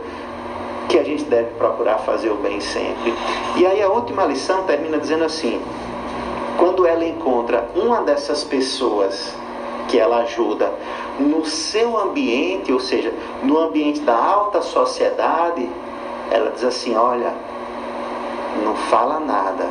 [0.88, 3.14] que a gente deve procurar fazer o bem sempre.
[3.56, 5.60] E aí a última lição termina dizendo assim:
[6.56, 9.34] quando ela encontra uma dessas pessoas
[9.86, 10.72] que ela ajuda
[11.20, 13.12] no seu ambiente, ou seja,
[13.42, 15.68] no ambiente da alta sociedade,
[16.30, 17.34] ela diz assim: olha,
[18.64, 19.68] não fala nada.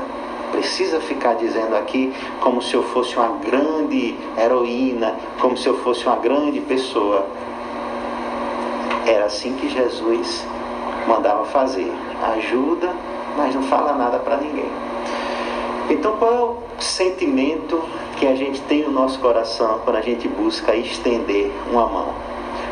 [0.51, 6.05] Precisa ficar dizendo aqui como se eu fosse uma grande heroína, como se eu fosse
[6.05, 7.25] uma grande pessoa.
[9.05, 10.45] Era assim que Jesus
[11.07, 11.91] mandava fazer.
[12.35, 12.93] Ajuda,
[13.35, 14.69] mas não fala nada para ninguém.
[15.89, 17.81] Então, qual é o sentimento
[18.17, 22.13] que a gente tem no nosso coração quando a gente busca estender uma mão?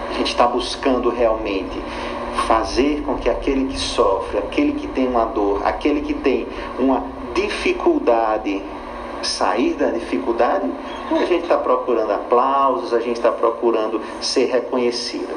[0.10, 1.82] A gente está buscando realmente
[2.48, 6.48] fazer com que aquele que sofre, aquele que tem uma dor, aquele que tem
[6.78, 7.04] uma
[7.34, 8.62] dificuldade
[9.26, 10.70] sair da dificuldade,
[11.12, 15.34] a gente está procurando aplausos, a gente está procurando ser reconhecido.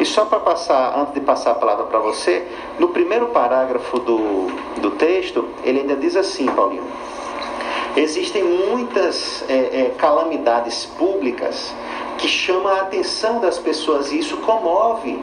[0.00, 2.46] E só para passar, antes de passar a palavra para você,
[2.78, 4.46] no primeiro parágrafo do,
[4.80, 6.84] do texto, ele ainda diz assim, Paulinho.
[7.96, 11.74] Existem muitas é, é, calamidades públicas
[12.18, 15.18] que chamam a atenção das pessoas e isso comove.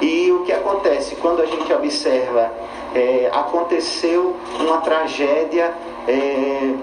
[0.00, 2.50] E o que acontece quando a gente observa,
[2.94, 5.74] é, aconteceu uma tragédia
[6.08, 6.74] é,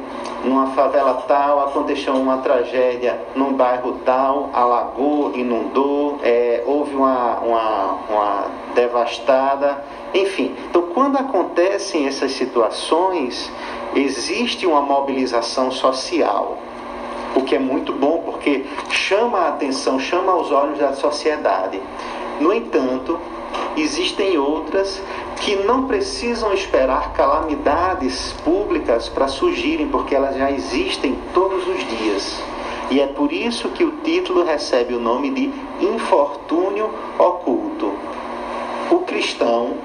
[0.44, 7.98] numa favela tal, aconteceu uma tragédia num bairro tal, alagou, inundou, é, houve uma, uma,
[8.10, 9.84] uma devastada,
[10.14, 10.56] enfim.
[10.70, 13.52] Então, quando acontecem essas situações,
[13.96, 16.58] existe uma mobilização social,
[17.36, 21.80] o que é muito bom porque chama a atenção, chama aos olhos da sociedade.
[22.40, 23.20] No entanto,
[23.78, 25.02] existem outras
[25.42, 32.42] que não precisam esperar calamidades públicas para surgirem, porque elas já existem todos os dias.
[32.90, 37.94] E é por isso que o título recebe o nome de infortúnio oculto.
[38.90, 39.78] O cristão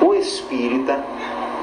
[0.00, 1.04] o espírita,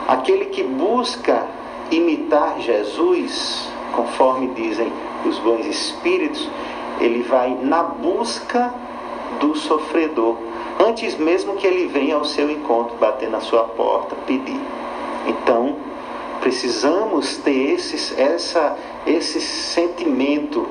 [0.08, 1.46] aquele que busca
[1.92, 4.92] imitar Jesus, conforme dizem
[5.26, 6.50] os bons espíritos,
[7.00, 8.74] ele vai na busca
[9.40, 10.38] do sofredor,
[10.84, 14.60] antes mesmo que ele venha ao seu encontro, bater na sua porta, pedir.
[15.28, 15.76] Então,
[16.42, 18.76] precisamos ter esse, essa,
[19.08, 20.68] esse sentimento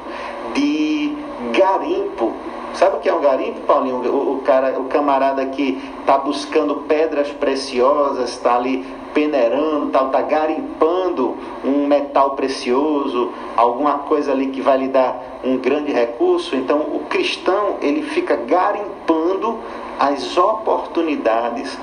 [0.55, 1.17] de
[1.53, 2.33] garimpo.
[2.75, 3.97] Sabe o que é um garimpo, Paulinho?
[3.97, 11.37] O, o cara, o camarada que está buscando pedras preciosas, está ali peneirando, está garimpando
[11.65, 16.57] um metal precioso, alguma coisa ali que vai lhe dar um grande recurso.
[16.57, 19.59] Então, o cristão ele fica garimpando
[19.99, 21.79] as oportunidades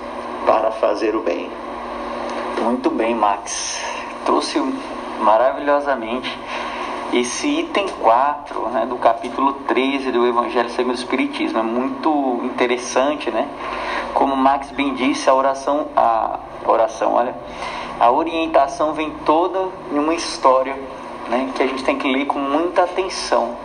[0.45, 1.49] para fazer o bem.
[2.63, 3.81] Muito bem, Max.
[4.25, 4.59] Trouxe
[5.21, 6.37] maravilhosamente
[7.13, 11.59] esse item 4 né, do capítulo 13 do Evangelho segundo o Espiritismo.
[11.59, 13.47] É muito interessante, né?
[14.13, 17.35] Como Max bem disse, a oração, a oração, olha,
[17.99, 20.75] a orientação vem toda em uma história
[21.29, 23.55] né, que a gente tem que ler com muita atenção.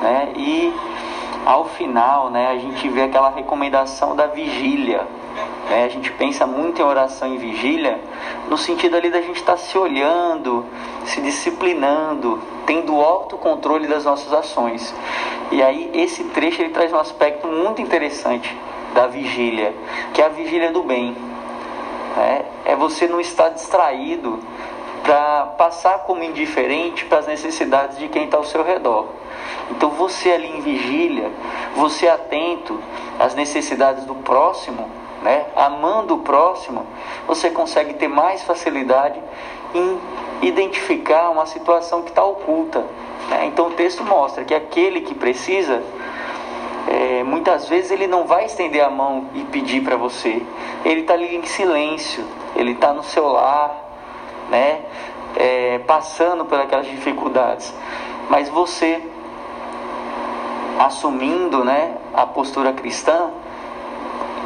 [0.00, 0.32] Né?
[0.36, 0.72] E
[1.48, 5.08] ao final, né, a gente vê aquela recomendação da vigília.
[5.70, 5.86] Né?
[5.86, 7.98] A gente pensa muito em oração e vigília
[8.50, 10.66] no sentido ali da gente estar tá se olhando,
[11.06, 14.94] se disciplinando, tendo autocontrole das nossas ações.
[15.50, 18.54] E aí esse trecho ele traz um aspecto muito interessante
[18.92, 19.74] da vigília,
[20.12, 21.16] que é a vigília do bem.
[22.18, 24.38] É, é você não estar distraído
[25.08, 29.06] para passar como indiferente para as necessidades de quem está ao seu redor.
[29.70, 31.32] Então você ali em vigília,
[31.74, 32.78] você atento
[33.18, 34.86] às necessidades do próximo,
[35.22, 35.46] né?
[35.56, 36.84] amando o próximo,
[37.26, 39.18] você consegue ter mais facilidade
[39.74, 39.98] em
[40.42, 42.84] identificar uma situação que está oculta.
[43.30, 43.46] Né?
[43.46, 45.82] Então o texto mostra que aquele que precisa,
[46.86, 50.42] é, muitas vezes ele não vai estender a mão e pedir para você.
[50.84, 53.87] Ele está ali em silêncio, ele está no seu lar,
[54.50, 54.82] né?
[55.36, 57.72] É, passando por aquelas dificuldades.
[58.28, 59.02] Mas você,
[60.78, 63.30] assumindo né, a postura cristã,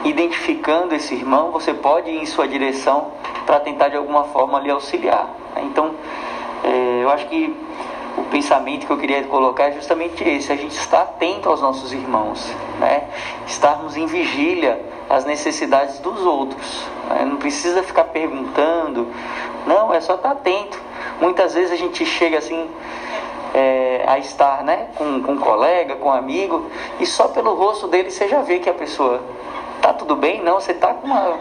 [0.04, 3.12] identificando esse irmão, você pode ir em sua direção
[3.46, 5.28] para tentar de alguma forma lhe auxiliar.
[5.56, 5.94] Então,
[6.64, 7.54] é, eu acho que
[8.16, 11.92] o pensamento que eu queria colocar é justamente esse: a gente está atento aos nossos
[11.92, 12.46] irmãos,
[12.78, 13.08] né?
[13.46, 16.84] estarmos em vigília às necessidades dos outros.
[17.08, 17.24] Né?
[17.24, 19.08] Não precisa ficar perguntando,
[19.66, 20.80] não, é só estar atento.
[21.20, 22.68] Muitas vezes a gente chega assim.
[23.54, 27.86] É, a estar né, com, com um colega, com um amigo, e só pelo rosto
[27.86, 29.20] dele você já vê que a pessoa
[29.82, 30.42] tá tudo bem?
[30.42, 31.38] Não, você tá com uma.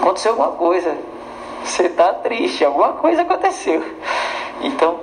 [0.00, 0.96] Aconteceu alguma coisa.
[1.64, 3.84] Você está triste, alguma coisa aconteceu.
[4.60, 5.00] Então,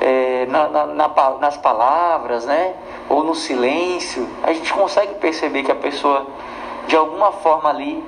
[0.00, 2.74] é, na, na, na, nas palavras, né?
[3.08, 6.26] Ou no silêncio, a gente consegue perceber que a pessoa,
[6.86, 8.04] de alguma forma ali,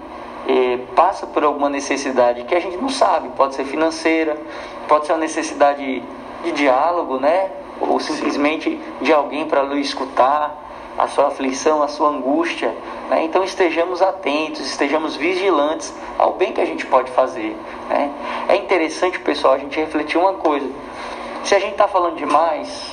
[0.46, 3.28] é, passa por alguma necessidade que a gente não sabe.
[3.30, 4.36] Pode ser financeira,
[4.88, 6.02] pode ser uma necessidade
[6.44, 7.50] de diálogo, né?
[7.80, 10.67] Ou simplesmente de alguém para lhe escutar
[10.98, 12.74] a sua aflição, a sua angústia.
[13.08, 13.24] Né?
[13.24, 17.56] Então estejamos atentos, estejamos vigilantes ao bem que a gente pode fazer.
[17.88, 18.12] Né?
[18.48, 20.68] É interessante, pessoal, a gente refletir uma coisa.
[21.44, 22.92] Se a gente está falando demais,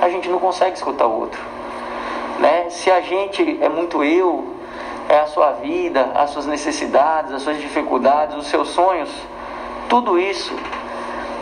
[0.00, 1.40] a gente não consegue escutar o outro.
[2.38, 2.68] Né?
[2.68, 4.54] Se a gente é muito eu,
[5.08, 9.10] é a sua vida, as suas necessidades, as suas dificuldades, os seus sonhos,
[9.88, 10.54] tudo isso,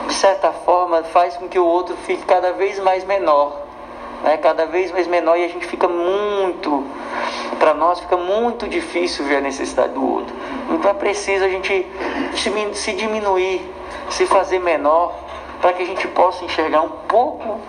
[0.06, 3.69] de certa forma, faz com que o outro fique cada vez mais menor
[4.22, 6.84] né, cada vez mais menor e a gente fica muito,
[7.58, 10.34] para nós fica muito difícil ver a necessidade do outro.
[10.70, 11.86] Então é preciso a gente
[12.74, 13.60] se diminuir,
[14.10, 15.14] se fazer menor,
[15.60, 17.60] para que a gente possa enxergar um pouco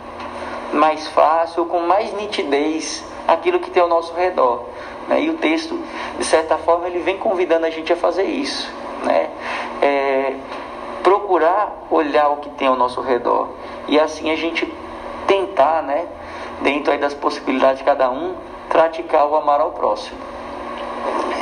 [0.74, 4.66] mais fácil, com mais nitidez, aquilo que tem ao nosso redor.
[5.08, 5.24] Né?
[5.24, 5.78] E o texto,
[6.18, 8.72] de certa forma, ele vem convidando a gente a fazer isso.
[9.04, 9.30] Né?
[9.82, 10.34] É,
[11.04, 13.50] procurar olhar o que tem ao nosso redor.
[13.88, 14.72] E assim a gente
[15.28, 16.08] tentar, né?
[16.62, 18.36] Dentro aí das possibilidades de cada um,
[18.70, 20.18] praticar o amar ao próximo.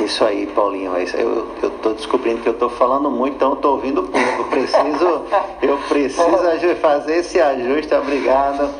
[0.04, 0.92] Isso aí, Paulinho.
[0.96, 4.44] Eu estou descobrindo que eu estou falando muito, então estou ouvindo pouco.
[4.50, 5.22] Preciso,
[5.60, 7.94] eu preciso fazer esse ajuste.
[7.94, 8.70] Obrigado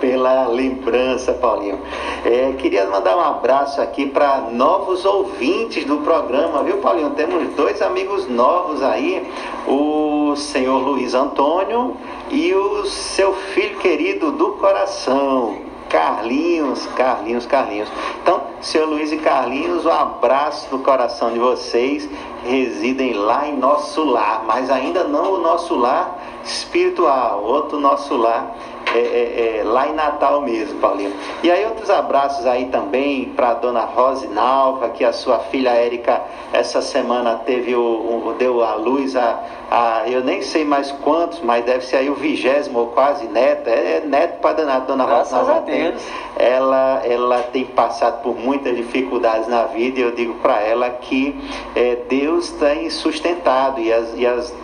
[0.00, 1.80] pela lembrança, Paulinho.
[2.24, 7.10] É, queria mandar um abraço aqui para novos ouvintes do programa, viu, Paulinho?
[7.10, 9.28] Temos dois amigos novos aí,
[9.66, 11.96] o senhor Luiz Antônio
[12.30, 17.88] e o seu filho querido do coração, Carlinhos, Carlinhos, Carlinhos.
[18.22, 22.08] Então, seu Luiz e Carlinhos, um abraço no coração de vocês.
[22.44, 28.54] Residem lá em nosso lar, mas ainda não o nosso lar espiritual, outro nosso lar
[28.94, 31.12] é, é, é, lá em Natal mesmo, Paulinho.
[31.42, 36.22] E aí outros abraços aí também para dona Rose Nalva, que a sua filha Érica
[36.52, 39.40] essa semana teve o, o deu a luz a,
[39.70, 43.68] a, eu nem sei mais quantos, mas deve ser aí o vigésimo ou quase neto,
[43.68, 45.60] é, é neto para dona, dona Graças Rose Nalva.
[45.60, 46.02] a Deus.
[46.36, 51.38] Ela, ela tem passado por muitas dificuldades na vida e eu digo para ela que
[51.76, 54.54] é, Deus tem sustentado e as, e as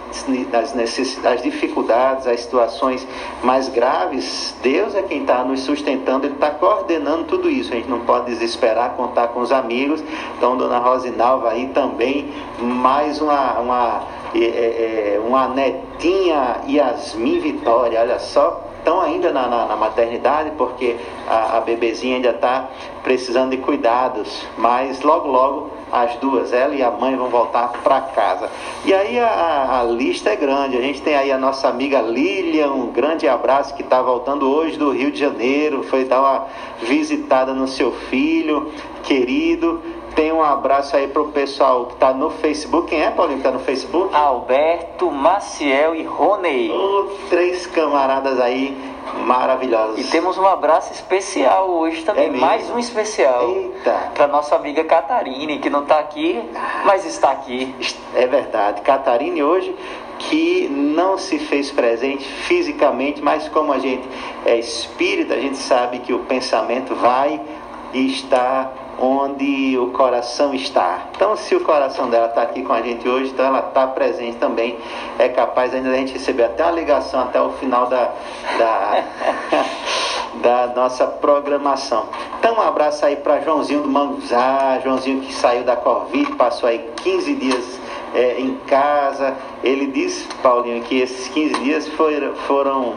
[0.53, 0.73] as,
[1.25, 3.05] as dificuldades, as situações
[3.43, 7.73] mais graves, Deus é quem está nos sustentando, Ele está coordenando tudo isso.
[7.73, 10.05] A gente não pode desesperar, contar com os amigos.
[10.39, 14.03] Então, Dona Rosinalva aí também, mais uma, uma,
[14.37, 14.39] é,
[15.17, 21.57] é, uma netinha Yasmin Vitória, olha só, estão ainda na, na, na, maternidade porque a,
[21.57, 22.69] a bebezinha ainda está
[23.03, 28.01] precisando de cuidados, mas logo logo as duas, ela e a mãe, vão voltar para
[28.01, 28.51] casa.
[28.85, 30.77] E aí a, a, lista é grande.
[30.77, 34.77] A gente tem aí a nossa amiga Lilian, um grande abraço que está voltando hoje
[34.77, 36.47] do Rio de Janeiro, foi dar uma
[36.83, 38.73] visitada no seu filho
[39.05, 39.81] querido.
[40.15, 42.89] Tem um abraço aí pro pessoal que está no Facebook.
[42.89, 44.15] Quem é, Paulinho, que está no Facebook?
[44.15, 46.71] Alberto, Maciel e Ronei.
[46.71, 48.77] Oh, três camaradas aí
[49.27, 49.99] maravilhosos.
[49.99, 53.49] E temos um abraço especial hoje também, É mais um especial.
[53.49, 54.13] Eita.
[54.15, 56.41] Para nossa amiga Catarine, que não está aqui,
[56.85, 57.75] mas está aqui.
[58.15, 58.83] É verdade.
[58.83, 59.75] Catarine hoje
[60.19, 64.09] que não se fez presente fisicamente, mas como a gente
[64.47, 67.41] é espírita, a gente sabe que o pensamento vai
[67.93, 71.07] e está onde o coração está.
[71.15, 74.39] Então, se o coração dela está aqui com a gente hoje, então ela está presente
[74.39, 74.79] também.
[75.19, 78.13] É capaz ainda da gente receber até uma ligação até o final da,
[78.59, 79.05] da,
[80.43, 82.07] da nossa programação.
[82.39, 86.91] Então, um abraço aí para Joãozinho do Manguzá, Joãozinho que saiu da Covid, passou aí
[86.97, 87.81] 15 dias
[88.15, 89.35] é, em casa.
[89.63, 92.95] Ele disse, Paulinho, que esses 15 dias foram, foram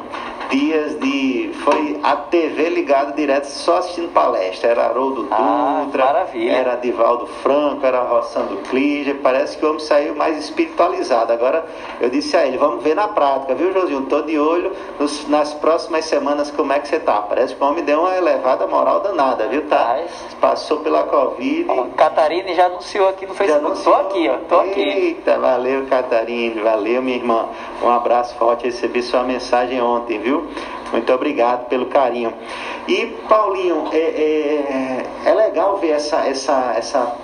[0.50, 1.52] dias de.
[1.64, 4.70] Foi a TV ligada direto só assistindo palestra.
[4.72, 6.52] Era Haroldo Ah, Dutra, maravilha.
[6.52, 9.14] era Divaldo Franco, era Roçando Clige.
[9.16, 11.34] Parece que o homem saiu mais espiritualizado.
[11.34, 11.66] Agora
[12.00, 14.04] eu disse a ele: vamos ver na prática, viu, Josinho?
[14.08, 17.22] Tô de olho nos- nas próximas semanas como é que você tá.
[17.22, 19.64] Parece que o homem deu uma elevada moral danada, viu?
[19.68, 19.98] Tá?
[20.00, 21.66] Mas- Passou pela Covid.
[21.68, 23.66] Ó, Catarine já anunciou aqui no Já Facebook.
[23.66, 23.95] anunciou?
[23.95, 24.38] Tô aqui, ó.
[24.48, 24.80] Tô aqui.
[24.82, 26.62] Eita, valeu, Catarine.
[26.62, 27.50] Valeu, minha irmã.
[27.84, 28.66] Um abraço forte.
[28.66, 30.37] Recebi sua mensagem ontem, viu?
[30.92, 32.34] Muito obrigado pelo carinho.
[32.88, 37.16] E, Paulinho, é, é, é legal ver essa, essa, essa,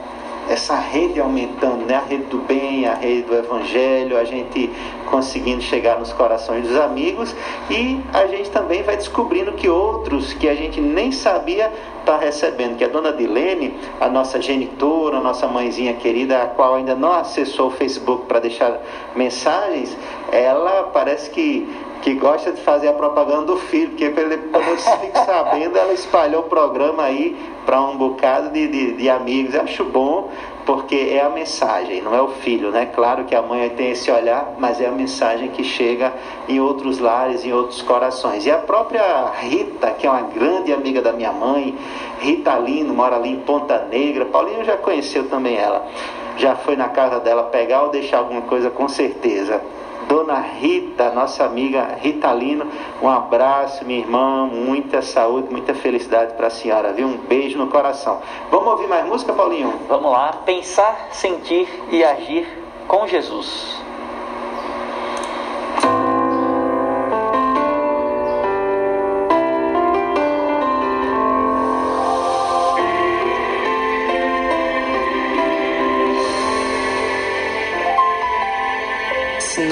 [0.49, 1.95] essa rede aumentando, né?
[1.95, 4.69] A rede do bem, a rede do evangelho, a gente
[5.09, 7.35] conseguindo chegar nos corações dos amigos
[7.69, 12.77] e a gente também vai descobrindo que outros que a gente nem sabia está recebendo,
[12.77, 17.13] que a dona Dilene, a nossa genitora, a nossa mãezinha querida, a qual ainda não
[17.13, 18.81] acessou o Facebook para deixar
[19.15, 19.95] mensagens,
[20.31, 21.69] ela parece que,
[22.03, 26.41] que gosta de fazer a propaganda do filho, porque quando eu fico sabendo, ela espalhou
[26.41, 27.33] o programa aí
[27.65, 29.55] para um bocado de, de, de amigos.
[29.55, 30.29] Eu acho bom,
[30.65, 32.89] porque é a mensagem, não é o filho, né?
[32.93, 36.13] Claro que a mãe tem esse olhar, mas é a mensagem que chega
[36.49, 38.45] em outros lares, em outros corações.
[38.45, 41.73] E a própria Rita, que é uma grande amiga da minha mãe,
[42.19, 44.25] Rita Lino, mora ali em Ponta Negra.
[44.25, 45.87] Paulinho já conheceu também ela.
[46.35, 49.61] Já foi na casa dela pegar ou deixar alguma coisa com certeza.
[50.07, 52.67] Dona Rita, nossa amiga Rita Lino,
[53.01, 57.07] um abraço, minha irmã, muita saúde, muita felicidade para a senhora, viu?
[57.07, 58.21] Um beijo no coração.
[58.49, 59.73] Vamos ouvir mais música, Paulinho?
[59.87, 60.33] Vamos lá.
[60.45, 62.47] Pensar, sentir e agir
[62.87, 63.81] com Jesus.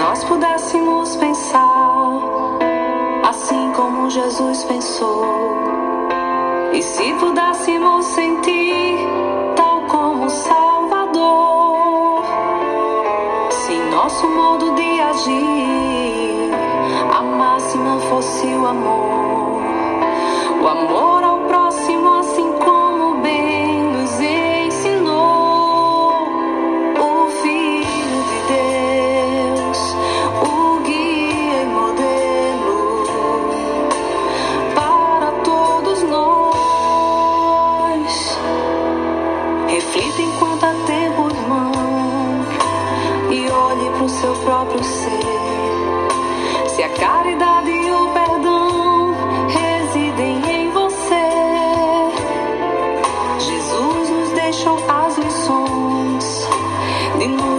[0.02, 2.22] Nós pudéssemos pensar
[3.30, 5.24] assim como Jesus pensou,
[6.74, 8.98] e se pudéssemos sentir
[9.56, 12.24] tal como Salvador,
[13.52, 16.52] se nosso modo de agir
[17.16, 19.62] a máxima fosse o amor,
[20.64, 21.31] o amor ao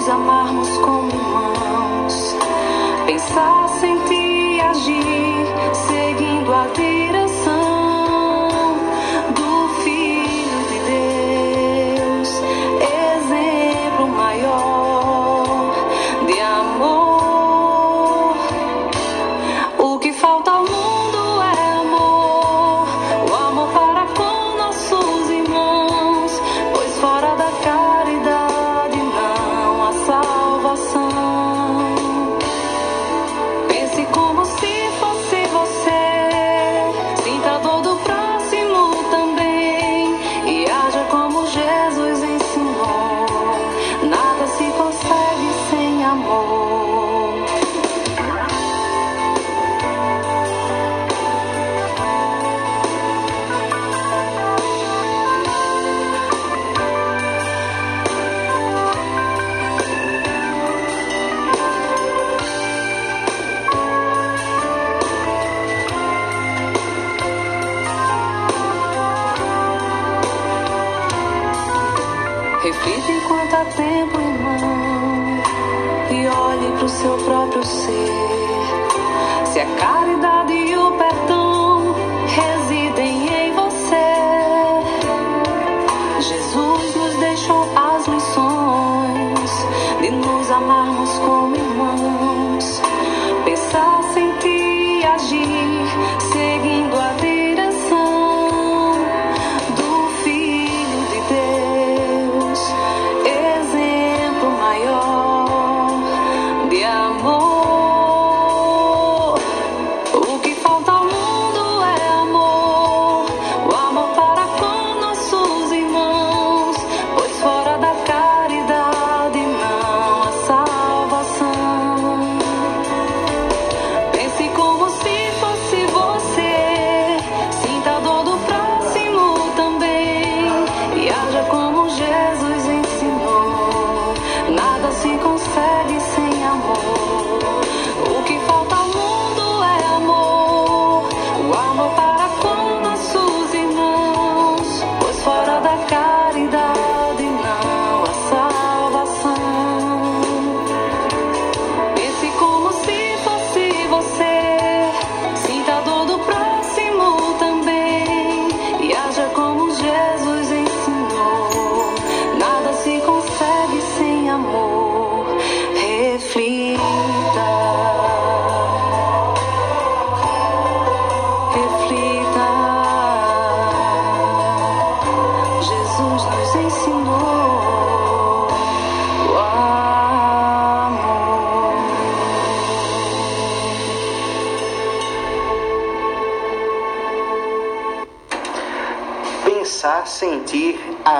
[0.02, 2.36] nos amarmos como irmãos,
[3.06, 5.21] pensar, sentir e agir,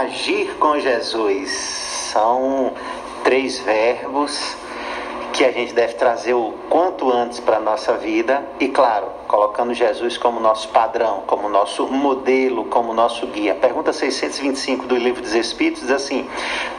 [0.02, 1.50] agir com Jesus.
[2.12, 2.72] São
[3.24, 4.56] três verbos
[5.32, 9.72] que a gente deve trazer o quanto antes para a nossa vida e, claro, colocando
[9.72, 13.54] Jesus como nosso padrão, como nosso modelo, como nosso guia.
[13.54, 16.28] Pergunta 625 do Livro dos Espíritos diz assim: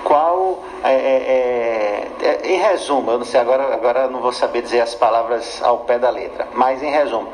[0.03, 4.81] qual, é, é, é, em resumo, eu não sei agora, agora não vou saber dizer
[4.81, 7.29] as palavras ao pé da letra, mas em resumo,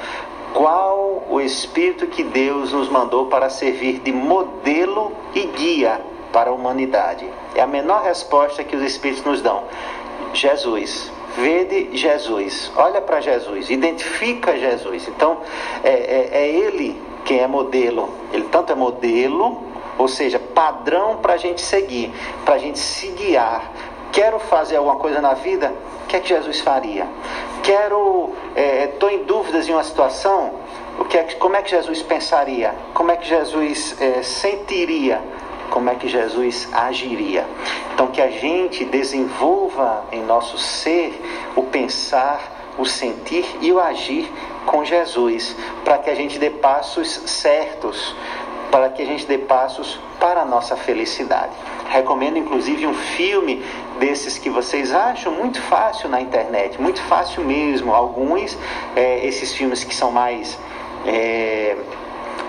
[0.54, 6.54] qual o Espírito que Deus nos mandou para servir de modelo e guia para a
[6.54, 7.28] humanidade?
[7.56, 9.64] É a menor resposta que os Espíritos nos dão.
[10.34, 11.12] Jesus.
[11.38, 15.08] Vede Jesus, olha para Jesus, identifica Jesus.
[15.08, 15.38] Então,
[15.84, 18.10] é, é, é Ele quem é modelo.
[18.34, 19.62] Ele tanto é modelo,
[19.98, 22.12] ou seja, padrão para a gente seguir,
[22.44, 23.72] para a gente se guiar.
[24.12, 25.74] Quero fazer alguma coisa na vida?
[26.04, 27.08] O que é que Jesus faria?
[27.64, 30.52] Quero, estou em dúvidas em uma situação?
[30.98, 32.74] O que é, que- como é que Jesus pensaria?
[32.94, 35.22] Como é que Jesus é, sentiria?
[35.70, 37.46] Como é que Jesus agiria?
[37.94, 41.22] Então, que a gente desenvolva em nosso ser
[41.56, 44.32] o pensar, o sentir e o agir
[44.66, 45.56] com Jesus,
[45.86, 48.16] para que a gente dê passos certos,
[48.72, 51.52] para que a gente dê passos para a nossa felicidade.
[51.90, 53.64] Recomendo inclusive um filme
[54.00, 57.94] desses que vocês acham muito fácil na internet, muito fácil mesmo.
[57.94, 58.58] Alguns,
[58.96, 60.58] é, esses filmes que são mais
[61.06, 61.76] é,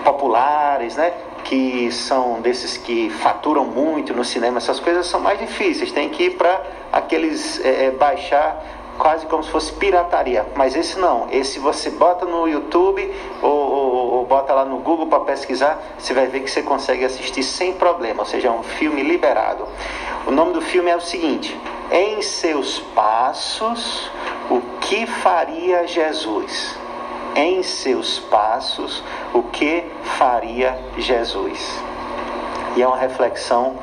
[0.03, 1.11] populares, né?
[1.43, 6.23] que são desses que faturam muito no cinema, essas coisas são mais difíceis, tem que
[6.23, 6.61] ir para
[6.91, 8.63] aqueles é, é, baixar
[8.97, 10.45] quase como se fosse pirataria.
[10.55, 15.07] Mas esse não, esse você bota no YouTube ou, ou- ou bota lá no Google
[15.07, 18.63] para pesquisar, você vai ver que você consegue assistir sem problema, ou seja, é um
[18.63, 19.67] filme liberado.
[20.27, 21.59] O nome do filme é o seguinte:
[21.91, 24.09] Em seus passos,
[24.49, 26.75] o que faria Jesus?
[27.35, 29.83] Em seus passos, o que
[30.17, 31.79] faria Jesus?
[32.75, 33.77] E é uma reflexão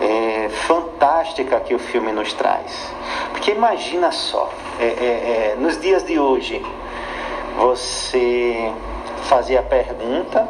[0.00, 2.92] é, fantástica que o filme nos traz.
[3.30, 6.64] Porque imagina só, é, é, é, nos dias de hoje,
[7.56, 8.72] você
[9.24, 10.46] fazer a pergunta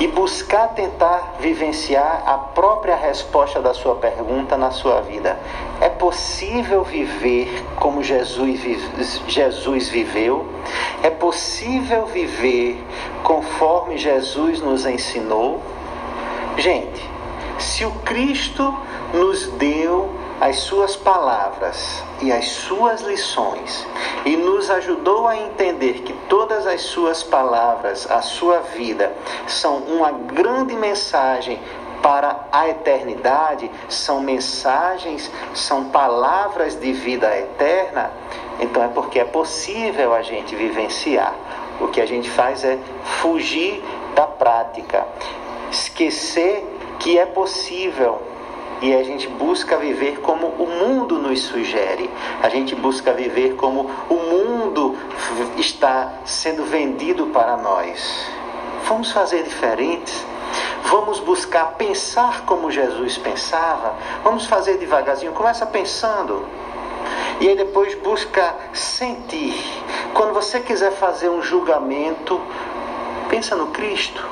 [0.00, 5.38] e buscar tentar vivenciar a própria resposta da sua pergunta na sua vida.
[5.80, 8.60] É possível viver como Jesus,
[9.28, 10.46] Jesus viveu?
[11.02, 12.82] É possível viver
[13.22, 15.62] conforme Jesus nos ensinou?
[16.56, 17.13] Gente,
[17.58, 18.76] se o Cristo
[19.12, 23.86] nos deu as suas palavras e as suas lições
[24.24, 29.12] e nos ajudou a entender que todas as suas palavras, a sua vida,
[29.46, 31.60] são uma grande mensagem
[32.02, 38.10] para a eternidade, são mensagens, são palavras de vida eterna,
[38.60, 41.34] então é porque é possível a gente vivenciar.
[41.80, 42.78] O que a gente faz é
[43.22, 43.82] fugir
[44.14, 45.06] da prática,
[45.70, 48.20] esquecer que é possível
[48.84, 52.10] e a gente busca viver como o mundo nos sugere.
[52.42, 54.96] A gente busca viver como o mundo
[55.56, 58.26] está sendo vendido para nós.
[58.86, 60.12] Vamos fazer diferente.
[60.84, 63.94] Vamos buscar pensar como Jesus pensava.
[64.22, 65.32] Vamos fazer devagarzinho.
[65.32, 66.46] Começa pensando.
[67.40, 69.64] E aí depois busca sentir.
[70.12, 72.40] Quando você quiser fazer um julgamento,
[73.30, 74.22] pensa no Cristo.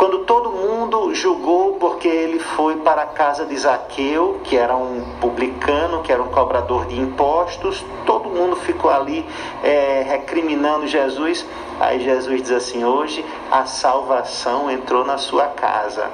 [0.00, 5.04] Quando todo mundo julgou porque ele foi para a casa de Zaqueu, que era um
[5.20, 9.26] publicano, que era um cobrador de impostos, todo mundo ficou ali
[9.62, 11.44] é, recriminando Jesus.
[11.78, 16.10] Aí Jesus diz assim: hoje a salvação entrou na sua casa.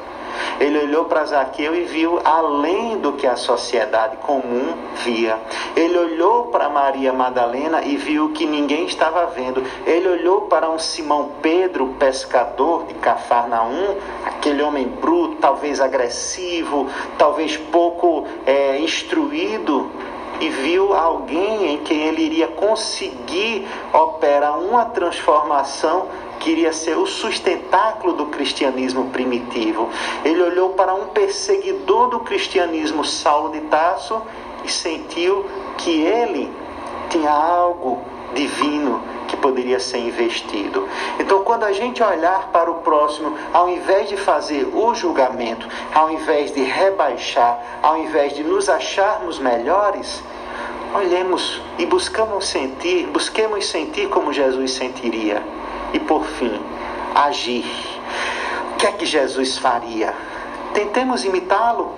[0.61, 4.75] Ele olhou para Zaqueu e viu além do que a sociedade comum
[5.05, 5.39] via.
[5.75, 9.63] Ele olhou para Maria Madalena e viu que ninguém estava vendo.
[9.87, 17.57] Ele olhou para um Simão Pedro, pescador de Cafarnaum, aquele homem bruto, talvez agressivo, talvez
[17.57, 19.91] pouco é, instruído
[20.41, 26.09] e viu alguém em quem ele iria conseguir operar uma transformação
[26.41, 29.89] queria ser o sustentáculo do cristianismo primitivo.
[30.25, 34.23] Ele olhou para um perseguidor do cristianismo, Saulo de Tarso,
[34.65, 35.47] e sentiu
[35.79, 36.53] que ele
[37.11, 38.01] tinha algo
[38.35, 40.89] divino que poderia ser investido.
[41.19, 46.11] Então, quando a gente olhar para o próximo, ao invés de fazer o julgamento, ao
[46.11, 50.23] invés de rebaixar, ao invés de nos acharmos melhores,
[50.95, 55.43] olhemos e buscamos sentir, busquemos sentir como Jesus sentiria.
[55.93, 56.61] E por fim,
[57.15, 57.65] agir.
[58.73, 60.15] O que é que Jesus faria?
[60.75, 61.95] Tentemos imitá-lo,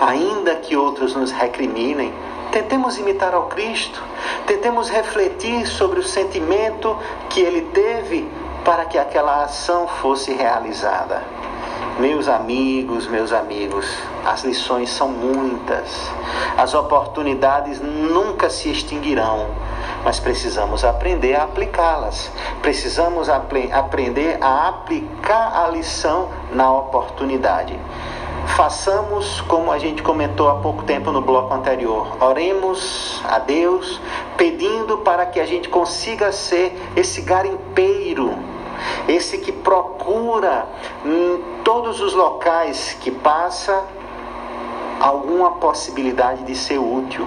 [0.00, 2.12] ainda que outros nos recriminem.
[2.52, 4.02] Tentemos imitar ao Cristo.
[4.46, 6.96] Tentemos refletir sobre o sentimento
[7.30, 8.28] que ele teve
[8.66, 11.22] para que aquela ação fosse realizada.
[11.98, 13.86] Meus amigos, meus amigos,
[14.26, 16.10] as lições são muitas.
[16.58, 19.46] As oportunidades nunca se extinguirão
[20.06, 22.30] mas precisamos aprender a aplicá-las.
[22.62, 27.76] Precisamos apre aprender a aplicar a lição na oportunidade.
[28.56, 32.16] Façamos como a gente comentou há pouco tempo no bloco anterior.
[32.20, 34.00] Oremos a Deus
[34.36, 38.32] pedindo para que a gente consiga ser esse garimpeiro,
[39.08, 40.66] esse que procura
[41.04, 43.84] em todos os locais que passa
[45.00, 47.26] alguma possibilidade de ser útil,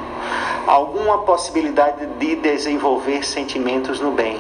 [0.66, 4.39] alguma possibilidade de desenvolver sentimentos no bem,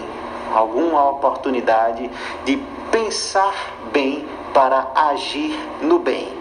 [0.53, 2.09] alguma oportunidade
[2.45, 2.57] de
[2.91, 3.53] pensar
[3.91, 6.38] bem para agir no bem.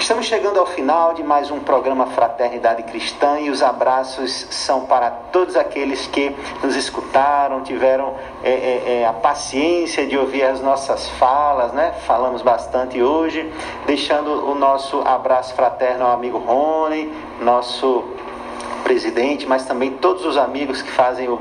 [0.00, 5.10] Estamos chegando ao final de mais um programa Fraternidade Cristã e os abraços são para
[5.10, 11.06] todos aqueles que nos escutaram, tiveram é, é, é, a paciência de ouvir as nossas
[11.10, 11.92] falas, né?
[12.06, 13.52] Falamos bastante hoje,
[13.86, 18.02] deixando o nosso abraço fraterno ao amigo Rony, nosso
[18.82, 21.38] presidente, mas também todos os amigos que fazem o,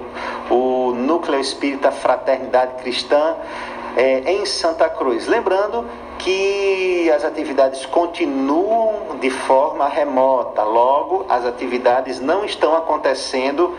[0.49, 3.37] o Núcleo Espírita Fraternidade Cristã
[3.95, 5.27] é, em Santa Cruz.
[5.27, 5.85] Lembrando
[6.19, 13.73] que as atividades continuam de forma remota, logo, as atividades não estão acontecendo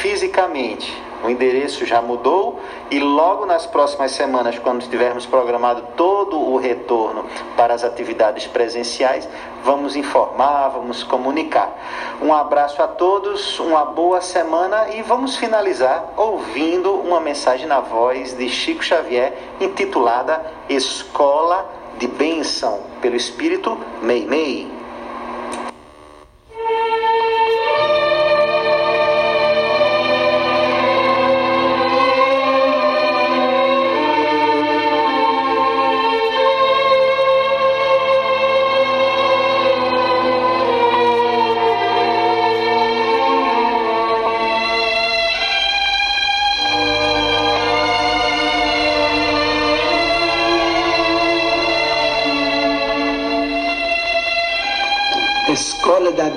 [0.00, 0.92] fisicamente.
[1.22, 2.58] O endereço já mudou
[2.90, 7.26] e logo nas próximas semanas, quando tivermos programado todo o retorno
[7.56, 9.28] para as atividades presenciais,
[9.62, 11.72] vamos informar, vamos comunicar.
[12.20, 18.36] Um abraço a todos, uma boa semana e vamos finalizar ouvindo uma mensagem na voz
[18.36, 24.82] de Chico Xavier intitulada Escola de Bênção pelo Espírito Meimei.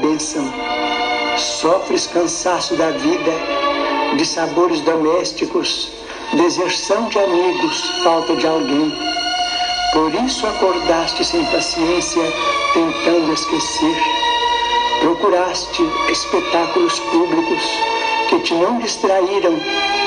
[0.01, 0.43] Bênção.
[1.37, 3.31] Sofres cansaço da vida,
[4.17, 5.91] de sabores domésticos,
[6.33, 8.93] deserção de amigos, falta de alguém.
[9.93, 12.23] Por isso acordaste sem paciência,
[12.73, 13.97] tentando esquecer.
[15.01, 17.63] Procuraste espetáculos públicos
[18.29, 19.53] que te não distraíram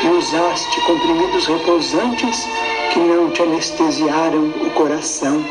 [0.04, 2.48] e usaste comprimidos repousantes
[2.92, 5.44] que não te anestesiaram o coração.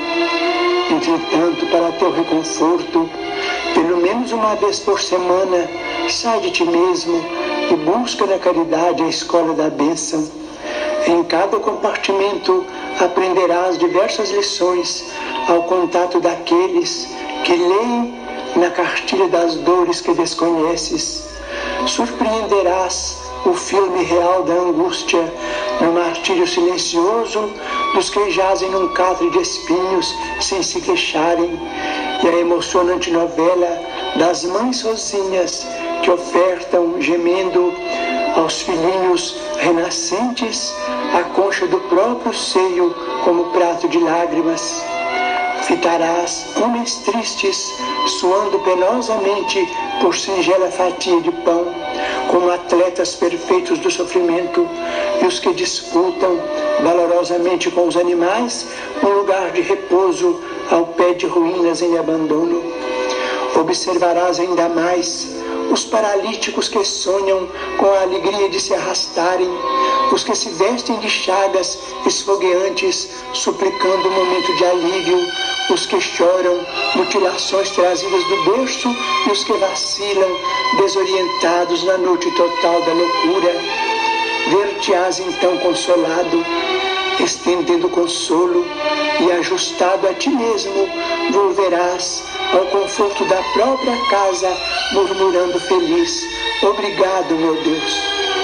[0.90, 3.10] Entretanto, para teu reconforto,
[3.78, 5.70] pelo menos uma vez por semana,
[6.10, 7.24] sai de ti mesmo
[7.72, 10.28] e busca na caridade a escola da bênção.
[11.06, 12.66] Em cada compartimento
[13.00, 15.06] aprenderás diversas lições
[15.48, 17.08] ao contato daqueles
[17.44, 18.20] que leem
[18.56, 21.30] na cartilha das dores que desconheces.
[21.86, 23.16] Surpreenderás
[23.46, 25.22] o filme real da angústia
[25.82, 27.52] no martírio silencioso
[27.94, 31.60] dos que jazem num catre de espinhos sem se queixarem
[32.24, 33.80] e a emocionante novela
[34.18, 35.68] das mães sozinhas
[36.04, 37.74] que ofertam gemendo
[38.36, 40.74] aos filhinhos renascentes
[41.14, 42.94] a concha do próprio seio
[43.24, 44.84] como prato de lágrimas.
[45.64, 47.74] Fitarás homens tristes,
[48.20, 49.68] suando penosamente
[50.00, 51.66] por singela fatia de pão,
[52.32, 54.68] como atletas perfeitos do sofrimento,
[55.22, 56.40] e os que disputam
[56.82, 58.68] valorosamente com os animais
[59.04, 60.40] um lugar de repouso
[60.72, 62.62] ao pé de ruínas em abandono.
[63.56, 65.28] Observarás ainda mais
[65.72, 69.50] os paralíticos que sonham com a alegria de se arrastarem,
[70.12, 75.28] os que se vestem de chagas esfogueantes, suplicando um momento de alívio,
[75.72, 76.66] os que choram
[76.96, 78.96] mutilações trazidas do berço
[79.28, 80.38] e os que vacilam,
[80.78, 83.54] desorientados na noite total da loucura.
[84.50, 86.46] Ver-te-ás então consolado,
[87.24, 88.66] estendendo consolo
[89.20, 90.88] e ajustado a ti mesmo,
[91.32, 92.24] volverás
[92.54, 94.56] ao conforto da própria casa,
[94.94, 96.22] murmurando feliz:
[96.64, 98.37] Obrigado, meu Deus.